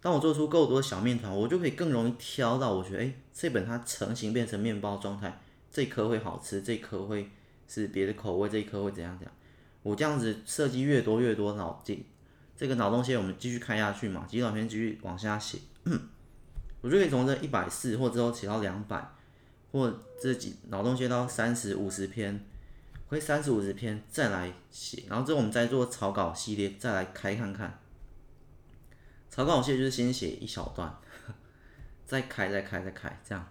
[0.00, 7.28] 当我做出够多小面团，我就可以更容易挑到我觉得，哎、这本它成型变成面包状态，这颗会好吃，这颗会
[7.66, 9.34] 是别的口味，这一颗会怎样怎样。
[9.82, 12.04] 我这样子设计越多越多脑筋。
[12.56, 15.58] 这个脑洞线我们继续开下去嘛，几短篇继续往下写，
[16.82, 19.02] 我就可以从这一百四或之后写到两百，
[19.72, 22.44] 或这几脑洞线到三十五十篇，
[23.10, 27.76] 会三十五十篇再来写，然后之后我们再做草稿系列再来开看看。
[29.28, 30.96] 草稿系列就是先写一小段，
[32.06, 33.44] 再开再开再开，这样，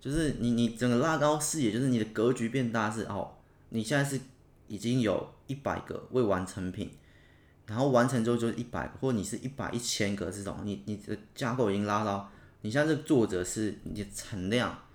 [0.00, 3.36] 就是你你整个拉高视野，就是你的格局变大是哦，
[3.68, 4.18] 你现在是
[4.66, 6.90] 已经有一百个未完成品，
[7.66, 14.86] 然后完成之后就是一百个，或你是一百一千个这种，你你的架构已经拉到，你现在这作者是你的产量，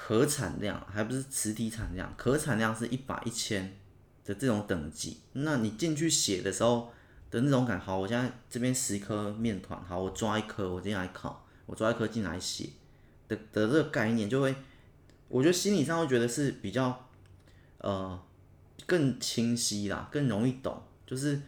[0.00, 3.76] 可产量还不是实体产量，可产量是一百一千
[4.24, 6.92] 的这种等级，那你进去写的时候
[7.32, 12.70] 的那种感，好，我现在这边十颗面团，好，我抓一颗我进来烤，我抓一颗进来写
[13.26, 14.54] 的的这个概念就会。
[15.26, 17.08] 我觉得心理上会觉得是比较，
[17.78, 18.22] 呃，
[18.86, 21.42] 更清晰啦，更容易懂，就是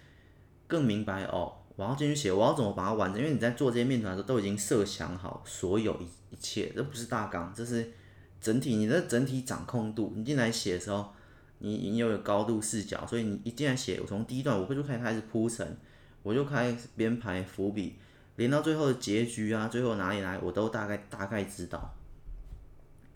[0.66, 1.54] 更明白哦。
[1.76, 3.20] 我要进去写，我要怎么把它完成？
[3.22, 7.92] 因为你在做这些面团的时候，都已经设想好所有一一切，这不是大纲，这是
[8.40, 10.12] 整体，你的整体掌控度。
[10.16, 11.12] 你进来写的时候，
[11.58, 15.76] 你你有高度视角，所以你一进来写，我从第一段我会就开始开始铺陈，
[16.22, 17.96] 我就开始编排伏笔，
[18.36, 21.94] 连到最后的结局啊，最后哪里来，我都大概大概知道。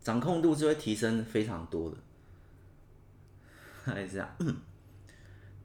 [0.02, 1.96] 掌控度是会提升非常多的，
[3.92, 4.36] 还是这样。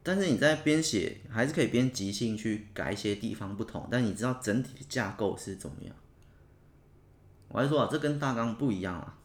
[0.01, 5.93] 但是你在编写还是可以边即兴去改一些地方不同，但你知道整体的架构是怎么样。
[7.49, 9.18] 我还说啊，这跟大纲不一样啊，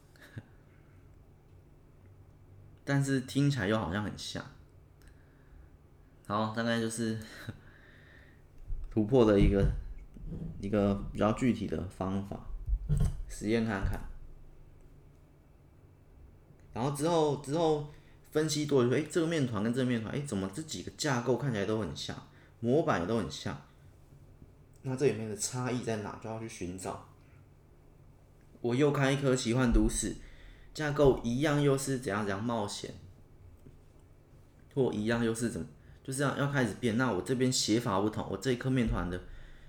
[2.85, 4.45] 但是听起来又好像很像。
[6.27, 7.19] 好，大概就是
[8.91, 9.67] 突破的一个
[10.61, 12.39] 一个比较具体的方法，
[13.29, 14.01] 实验看看。
[16.73, 17.87] 然后之后之后
[18.31, 22.17] 分析多了，说，哎，这个面团跟这个面团，哎，怎么这几个架构看起来都很像，
[22.61, 23.63] 模板也都很像，
[24.83, 26.19] 那这里面的差异在哪？
[26.23, 27.07] 就要去寻找。
[28.61, 30.17] 我又开一颗奇幻都市，
[30.75, 32.93] 架构一样，又是怎样怎样冒险，
[34.75, 35.67] 或一样又是怎么，
[36.03, 36.99] 就是要要开始变。
[36.99, 39.19] 那我这边写法不同，我这一颗面团的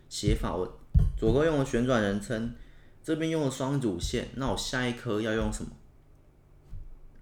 [0.09, 0.79] 写法，我
[1.15, 2.53] 左哥用了旋转人称，
[3.03, 5.69] 这边用了双主线，那我下一颗要用什么？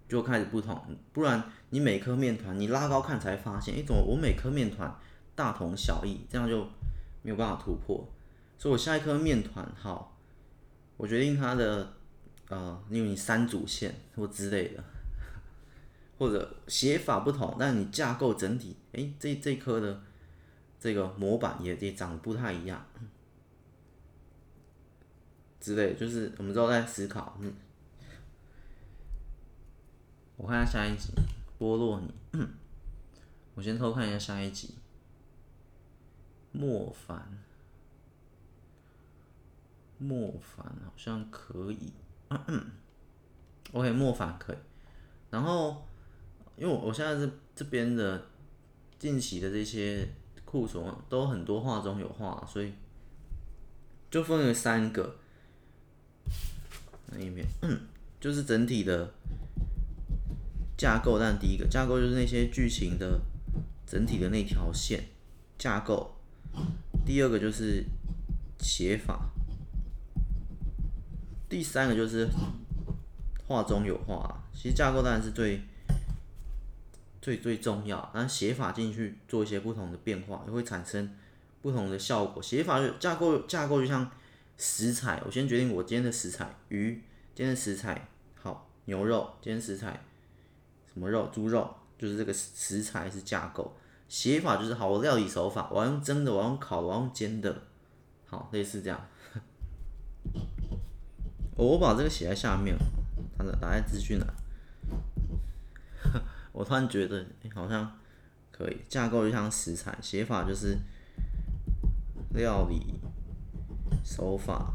[0.08, 0.80] 就开始不同，
[1.12, 4.96] 不然你每颗面团你拉高看才发现，哎，怎么我每颗面团
[5.34, 6.64] 大同小异，这样就
[7.22, 8.08] 没有办法突破。
[8.60, 10.18] 所以我下一颗面团好，
[10.98, 11.94] 我决定它的
[12.50, 14.84] 呃，因为你三主线或之类的，
[16.18, 20.02] 或者写法不同，但你架构整体，哎，这这颗的
[20.80, 22.86] 这个模板也也长得不太一样，
[25.60, 27.54] 之类，就是我们之后在思考，嗯。
[30.36, 31.14] 我看下下一集，
[31.60, 32.12] 波洛尼。
[33.56, 34.74] 我先偷看一下下一集。
[36.52, 37.40] 莫凡，
[40.00, 41.94] 莫凡好像可以。
[43.72, 44.58] OK，莫凡可以。
[45.30, 45.86] 然后，
[46.58, 48.26] 因为我我现在这这边的
[49.00, 50.08] 近期的这些
[50.46, 52.74] 库存都很多画中有画，所以
[54.12, 55.16] 就分为三个。
[57.08, 57.46] 那一面，
[58.20, 59.12] 就是整体的。
[60.76, 63.22] 架构，但第一个架构就是那些剧情的
[63.86, 65.02] 整体的那条线
[65.58, 66.16] 架构。
[67.06, 67.86] 第二个就是
[68.60, 69.30] 写法，
[71.54, 72.28] 第三个就是
[73.48, 74.44] 画中有画。
[74.52, 75.62] 其实架构当然是最
[77.22, 81.16] 最最重要，但写法进去做一些不同的变化，也会产生
[81.62, 82.42] 不同的效果。
[82.42, 84.10] 写法就架构架构就像
[84.58, 87.00] 食材，我先决定我今天的食材，鱼，
[87.36, 90.04] 今天的食材好，牛肉，今天食材。
[90.92, 91.30] 什么肉？
[91.32, 93.72] 猪肉就是这个食材是架构，
[94.10, 94.88] 写法就是好。
[94.90, 97.62] 我料理手法，我要用蒸的，我要用烤的，我要用煎的，
[98.26, 99.08] 好，类似这样。
[101.56, 102.76] 我把这个写在下面，
[103.38, 104.28] 打打在资讯栏。
[106.52, 108.00] 我突然觉得，欸，好像
[108.52, 108.78] 可以。
[108.88, 110.78] 架构就像食材，写法就是
[112.32, 113.00] 料理
[114.04, 114.74] 手法。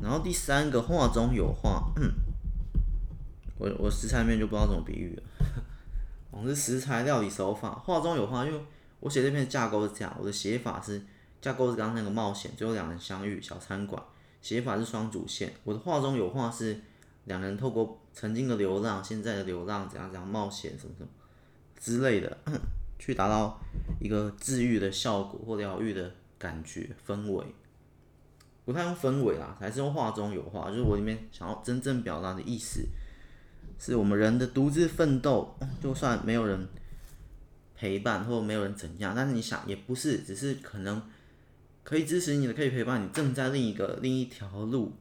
[0.00, 1.92] 然后第三个画中有画。
[3.58, 5.22] 我我食材面就不知道怎么比喻了，
[6.30, 8.58] 我是食材料理手法，画中有画，因为
[9.00, 11.02] 我写这篇架构是这样，我的写法是
[11.42, 14.02] 架构是刚刚那个冒险，最后两人相遇小餐馆，
[14.40, 16.80] 写法是双主线，我的画中有画是
[17.24, 21.08] 两人透过曾经的流浪，现在的流浪怎样怎样冒险什么什么
[21.78, 22.38] 之类的，
[22.98, 23.60] 去达到
[24.00, 27.44] 一个治愈的效果或疗愈的感觉氛围，
[28.64, 32.86] 不太用氛围啦，还是用画中有画，就是我里面想要真正表达的意思。
[33.82, 36.68] 是我们人的独自奋斗，就算没有人
[37.74, 41.02] 陪伴或没有人怎样，但是你想也不是，只是可能
[41.90, 44.92] 可以支持你的，可以陪伴你，正在另一个另一条路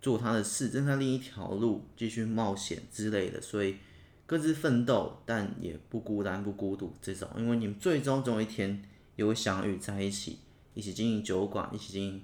[0.00, 3.76] 做他的事，正在另一条路继续冒险之类的，所以
[4.24, 8.82] 各自奋斗，但也不孤单不孤独这种，因为你们最终总有一天
[9.16, 10.38] 也会相遇在一起，
[10.72, 12.22] 一起经营酒馆，一起经营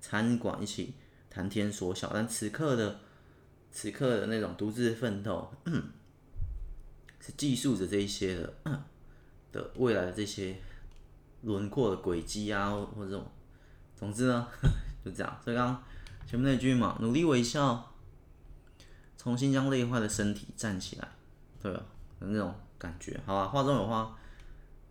[0.00, 0.94] 餐馆，一起
[1.28, 3.00] 谈天说笑，但此刻的。
[3.72, 5.52] 此刻的那种独自奋斗，
[7.20, 8.54] 是记述着这一些的
[9.52, 10.56] 的未来的这些
[11.42, 13.30] 轮廓的轨迹啊，或者这种，
[13.96, 14.46] 总之呢，
[15.04, 15.36] 就这样。
[15.42, 15.82] 所以刚刚
[16.26, 17.92] 前面那句嘛，努力微笑，
[19.16, 21.08] 重新将累坏的身体站起来，
[21.60, 21.82] 对吧？
[22.20, 23.18] 那种感觉。
[23.24, 24.16] 好吧，画中有画，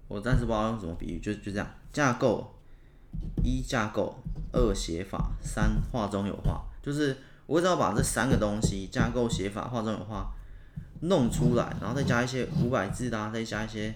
[0.08, 1.68] 我暂时不知道用什么比喻，就就这样。
[1.93, 2.53] 架构
[3.43, 10.30] 一架构，二写法，三画中有画，就是我只要把这三个东西架构、写法、画中有画
[11.01, 13.95] 弄出来，然后再加一些五百字的、啊，再加一些，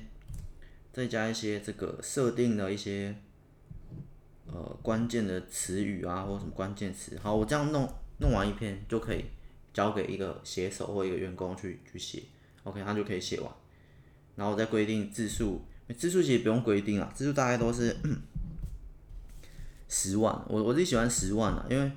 [0.93, 3.15] 再加一些这个设定的一些
[4.51, 7.17] 呃关键的词语啊，或什么关键词。
[7.21, 7.87] 好，我这样弄
[8.19, 9.25] 弄完一篇就可以
[9.73, 12.23] 交给一个写手或一个员工去去写
[12.63, 13.51] ，OK，他就可以写完，
[14.35, 15.61] 然后再规定字数。
[15.97, 17.97] 字数其实不用规定啊，字数大概都是
[19.87, 21.91] 十万，我我最喜欢十万了，因为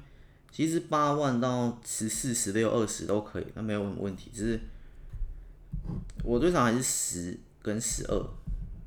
[0.51, 4.31] 其实八万到十四、十六、二十都可以，那没有什么问题。
[4.33, 4.61] 只是
[6.25, 8.27] 我最常还是十跟十二，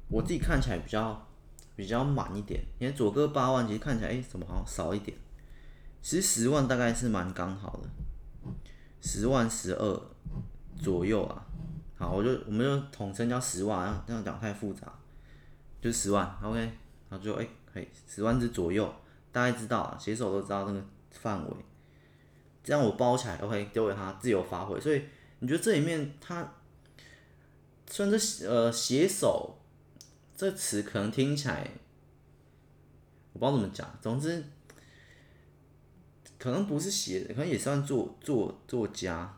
[0.10, 1.28] 我自己看起来比较
[1.76, 2.64] 比较满一点。
[2.80, 5.18] 你看左哥八万，其实看起来哎、怎么好像少一点？
[6.02, 7.90] 其实十万大概是蛮刚好的，
[9.02, 10.02] 十万、十二
[10.80, 11.46] 左右啊。
[11.98, 14.94] 好，我就我们就统称叫十万，这样讲太复杂，
[15.82, 16.60] 就十万，OK，
[17.10, 18.94] 然后就哎，可以十万字左右，
[19.32, 21.56] 大概知道啊，写手都知道那个范围，
[22.64, 24.80] 这样我包起来，OK，丢给他自由发挥。
[24.80, 25.04] 所以
[25.40, 26.54] 你觉得这里面他，
[27.90, 29.55] 虽然这呃写手
[30.36, 31.70] 这词可能听起来
[33.34, 34.44] 我不知道怎么讲，总之
[36.38, 39.38] 可能不是写，可能也算作作作家，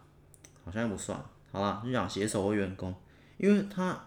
[0.63, 1.17] 好像也不算。
[1.51, 2.93] 好了，就讲写手或员工，
[3.37, 4.05] 因为他，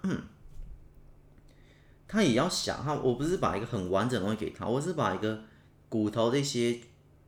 [2.07, 5.43] 他也要想他，我不是把一个很完整的东西给他，我是把一个
[5.89, 6.79] 骨头这些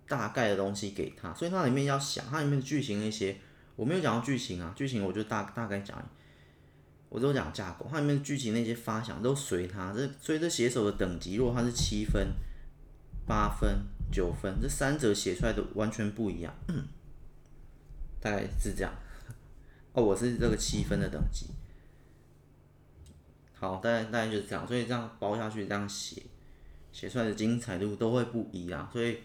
[0.06, 3.38] 大概的东西给他，所以他里面要想，他里面的剧情那些，
[3.74, 5.96] 我没有讲到剧情啊，剧情我就大大概讲，
[7.12, 12.26] 我都讲架构，它里面剧情那些发想都随他，这所以这写手的等级，如果他是七分、
[13.26, 16.54] 八分、九分，这三者写出来的完全不一样，
[18.18, 18.90] 大概是这样。
[19.92, 21.48] 哦，我是这个七分的等级，
[23.52, 26.22] 好，大概大概就是这样，所以这样包下去，这样写，
[26.92, 28.88] 写出来的精彩度都会不一样。
[28.90, 29.18] 所以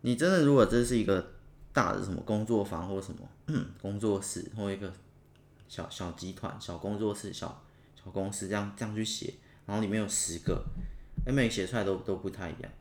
[0.00, 1.24] 你真的如果这是一个
[1.72, 3.28] 大的什么工作坊或什么
[3.80, 4.92] 工作室，或一个
[5.68, 7.62] 小小集团、小工作室、小
[7.94, 9.34] 小公司这样这样去写，
[9.66, 10.64] 然后里面有十个，
[11.26, 12.72] 每写出来都都不太一样。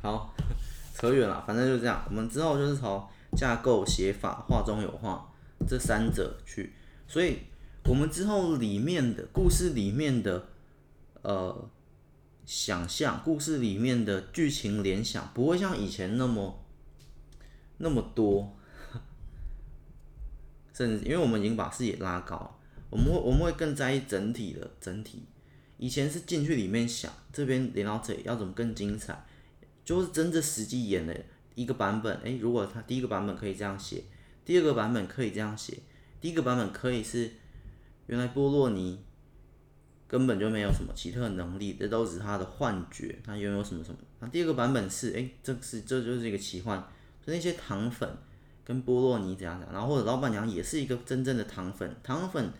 [0.00, 0.34] 好，
[0.94, 2.04] 扯远了，反正就是这样。
[2.08, 3.08] 我们之后就是从。
[3.36, 5.30] 架构、写法、画中有画，
[5.68, 6.72] 这三者去，
[7.06, 7.40] 所以
[7.84, 10.48] 我们之后里面的故事里面的
[11.20, 11.68] 呃
[12.46, 16.64] 想象，故事里面的剧情联想，不会像以前那么
[17.76, 18.56] 那么多，
[20.78, 22.56] 甚至因为我们已经把视野拉高，
[22.88, 25.24] 我们会我们会更在意整体的整体。
[25.76, 29.26] 以前是进去里面想，这边连到这里要怎么更精彩，
[29.84, 31.16] 就是真的实际演的。
[31.56, 34.04] 一个版本，诶，如果他第一个版本可以这样写，
[34.44, 35.76] 第二个版本可以这样写，
[36.20, 37.28] 第一个版本可以是
[38.06, 39.00] 原来波洛尼
[40.06, 43.98] 根本就没有什么奇特能力，这都是他的幻觉，他拥有什么什么。
[44.20, 46.78] 那第二个版本是，诶，这是这就是一个奇幻，
[47.26, 48.08] 就那些糖粉
[48.68, 52.52] 跟波洛尼这样讲，然后或者老板娘也是一个真正的糖粉，糖粉，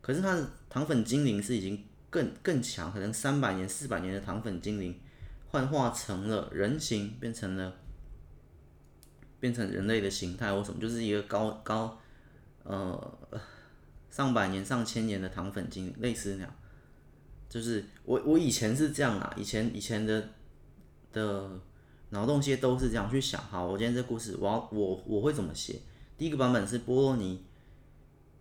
[0.00, 4.98] 可是他的糖粉精灵是已经更更强，可能三百年、四百年的糖粉精灵
[5.46, 7.76] 幻化成了人形，变成了。
[9.38, 11.98] 变成人类的形态或什么，就是一个高高，
[12.62, 13.18] 呃，
[14.08, 16.54] 上百年、上千年的糖粉精，类似那样。
[17.48, 20.28] 就是我我以前是这样啊，以前以前的
[21.12, 21.50] 的
[22.12, 23.42] 脑洞些都是这样去想。
[23.42, 25.80] 好，我今天这故事，我要我我会怎么写？
[26.16, 27.42] 第一个版本是波洛尼，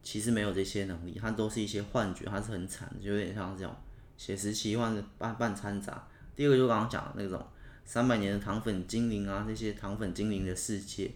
[0.03, 3.75] 其实没有这些能力，它都是一些幻觉，它是很惨的，就有点像这种
[4.17, 6.07] 写实奇幻的半半掺杂。
[6.35, 7.43] 第二个就刚刚讲的那种。
[7.83, 11.11] 三百年的糖粉精灵啊，这些糖粉精灵的世界，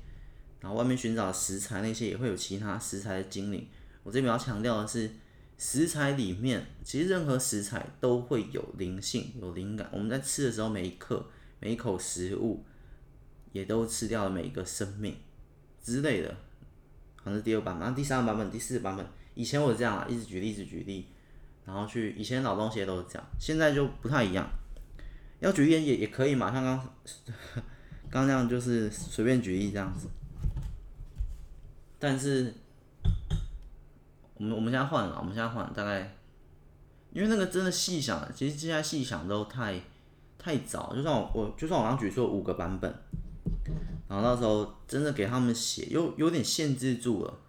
[0.60, 3.66] 然后外面寻找食材那些也会有其他食材的精灵。
[4.04, 5.10] 我这边要强调的是，
[5.58, 9.88] 食材里面其实任何食材都会有灵性、有灵感。
[9.94, 11.26] 我们在吃的时候，每一刻、
[11.66, 12.64] 每一口食物，
[13.52, 15.18] 也都吃掉了每一个生命
[15.82, 16.30] 之类的。
[17.16, 19.04] 好像是第二版本，第三个版本、第四个版本，
[19.34, 21.08] 以前我这样啊，一直举例，一直举例，
[21.66, 24.48] 然后去以前老东西都是这样，现在就不太一样。
[25.40, 26.94] 要举例也也可以嘛，像刚
[28.12, 30.08] 刚那样就是随便举例这样子。
[31.98, 32.54] 但是
[34.36, 36.16] 我们我们现在换了，我们现在换大概，
[37.12, 39.82] 因为那个真的细想，其实现在细想都太
[40.46, 40.94] 太早。
[40.96, 42.94] 就算我我就算我刚举出五个版本，
[44.08, 47.40] 然后到时候真的给他们写，又有点限制住了。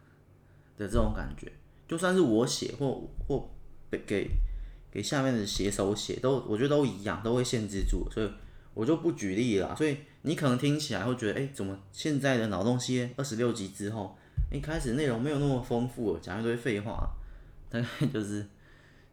[0.79, 1.51] 的这种感觉。
[1.89, 3.49] 就算是我写或或
[3.91, 4.29] 给给
[4.91, 8.31] 给下面的写手写，都我觉得都一样，都会限制住，所以
[8.75, 9.75] 我就不举例了。
[9.75, 14.15] 所以你可能听起来会觉得，哎，怎么现在的脑洞系列二十六集之后，
[14.53, 17.09] 一开始内容没有那么丰富，讲一堆废话，
[17.71, 18.47] 大概就是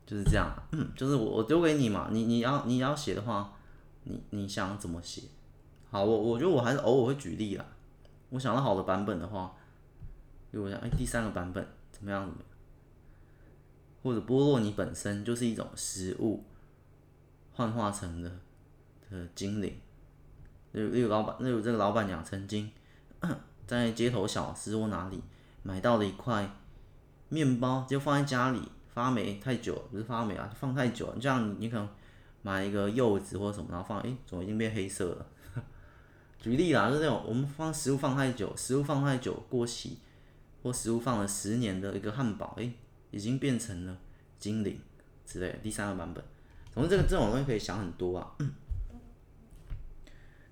[0.06, 0.52] 就是这样。
[0.74, 3.53] 嗯，就是我我丢给你嘛，你你要你要写的话，
[4.04, 5.24] 你你想怎么写？
[5.90, 7.66] 好，我我觉得我还是偶尔会举例啦。
[8.30, 9.56] 我想到好的版本的话，
[10.50, 12.24] 比如我想，哎，第三个版本怎么样？
[12.24, 12.46] 怎么样？
[14.02, 16.44] 或者波洛尼本身就是一种食物
[17.54, 18.32] 幻化成的
[19.10, 19.74] 的精灵。
[20.72, 22.70] 例如，老板，例如这个老板娘曾经
[23.68, 25.22] 在街头小吃或哪里
[25.62, 26.50] 买到了一块
[27.30, 28.60] 面包，就放在家里
[28.94, 31.14] 发霉太久，不是发霉啊，放太久。
[31.22, 31.88] 这样你可能
[32.44, 35.26] 买一个柚子或什么，然后放，哎，怎么已经变黑色了？
[36.40, 39.98] 举例啦，就是那种我们放食物放太久，食物放太久过期，
[40.62, 42.74] 或食物放了十年的一个汉堡，诶，
[43.10, 43.98] 已经变成了
[44.38, 44.80] 精灵
[45.26, 45.58] 之类的。
[45.60, 46.24] 第三个版本，
[46.74, 48.36] 总之这个这种东西可以想很多啊。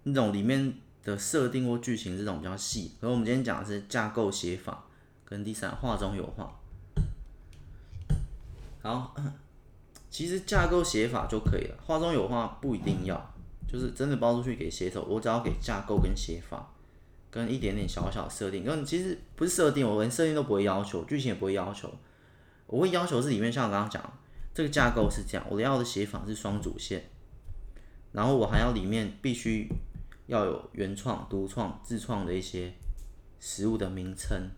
[0.03, 0.73] 那种里面
[1.03, 4.85] 的设定或剧情这种比较细，可是我们今天讲的是架构写法
[5.25, 6.57] 跟第三画中有画。
[8.81, 9.15] 好，
[10.11, 13.33] 其实架构写法就可以了，画中有画不一定要。
[13.67, 16.69] 就是真的包出去给写手，我只要给架构跟写法，
[17.29, 18.65] 跟一点点小小设定。
[18.65, 21.89] 跟其实不是设定，我连设定都不会要求，剧情也不会要求。
[22.67, 24.13] 我会要求是里面像我刚刚讲，
[24.53, 27.01] 这个架构是这样，我要的写法是双主线，
[28.11, 29.69] 然后我还要里面必须
[30.27, 32.73] 要有原创、独创、自创的一些
[33.39, 34.49] 食物的名称，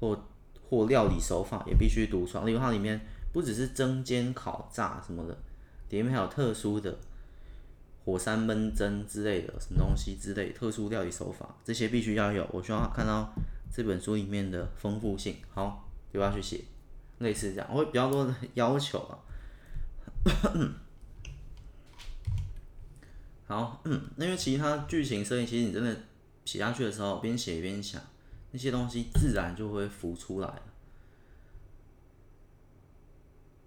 [0.00, 0.18] 或
[0.66, 2.46] 或料理手法也必须独创。
[2.46, 5.36] 例如它里面不只是蒸、煎、烤、炸什么的，
[5.90, 6.96] 里面还有特殊的。
[8.04, 12.48] 火山焖蒸之类的，什么东西之类，特殊料理手法，这些必须要有。
[12.52, 13.34] 我需要看到
[13.74, 15.38] 这本书里面的丰富性。
[15.52, 16.62] 好，就要去写，
[17.18, 19.18] 类似这样，我会比较多的要求啊。
[23.48, 25.96] 好，嗯，因为其他剧情设定，其实你真的
[26.44, 28.00] 写下去的时候，边写边想，
[28.52, 30.62] 那些东西自然就会浮出来了。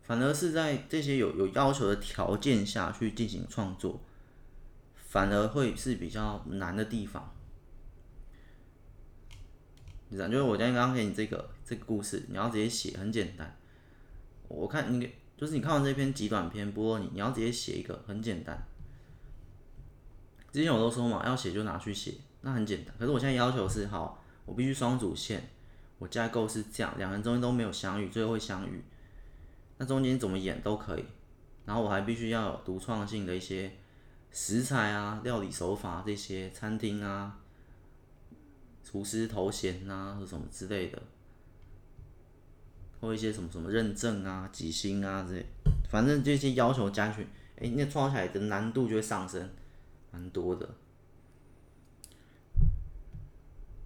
[0.10, 4.01] 反而是在这些有有要求的条件下去进行创作。
[4.95, 7.32] 反而会是比较难的地方，
[10.12, 13.55] 这样就是我今天刚刚给你这个这个故事，你要直接写很简单。
[14.47, 18.68] 我看你就是你看完这篇极短篇，不过你你要直接写一个很简单。
[20.51, 22.93] 之前我都说嘛，要写就拿去写，那很简单。
[22.97, 25.49] 可是我现在要求是，好，我必须双主线，
[25.99, 28.84] 我架构是这样，两个人中间都没有相遇，最后会相遇，
[29.80, 31.05] 那中间怎么演都可以。
[31.65, 33.71] 然后我还必须要有独创性的一些。
[34.32, 37.39] 食材啊，料理手法这些，餐厅啊，
[38.84, 41.01] 厨师头衔啊，或什么之类的，
[43.01, 45.43] 或一些什么什么认证啊、几星啊这些，
[45.89, 47.23] 反正这些要求加去，
[47.57, 49.49] 哎、那创起来的难度就会上升
[50.11, 50.69] 蛮多的。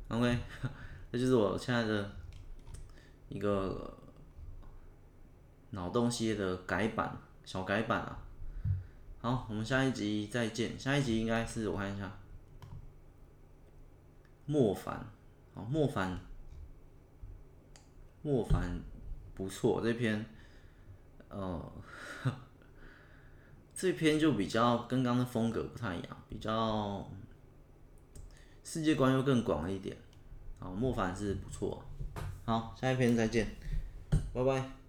[0.09, 0.37] OK，
[1.09, 2.11] 这就是我现在的
[3.29, 3.97] 一个
[5.74, 8.19] 脑洞系列的改版，小改版啊。
[9.19, 10.80] 好，我们下一集再见。
[10.80, 12.11] 下一集应该是我看一下，
[14.45, 15.05] 莫凡。
[15.55, 16.19] 好，莫凡，
[18.24, 18.82] 莫凡
[19.36, 20.26] 不错，这篇，
[21.30, 21.71] 呃，
[23.74, 27.07] 这篇就比较跟刚的风格不太一样，比较
[28.63, 29.95] 世界观又更广了一点。
[30.59, 31.84] 好，莫凡是不错。
[32.45, 33.47] 好，下一篇再见，
[34.34, 34.82] 拜拜。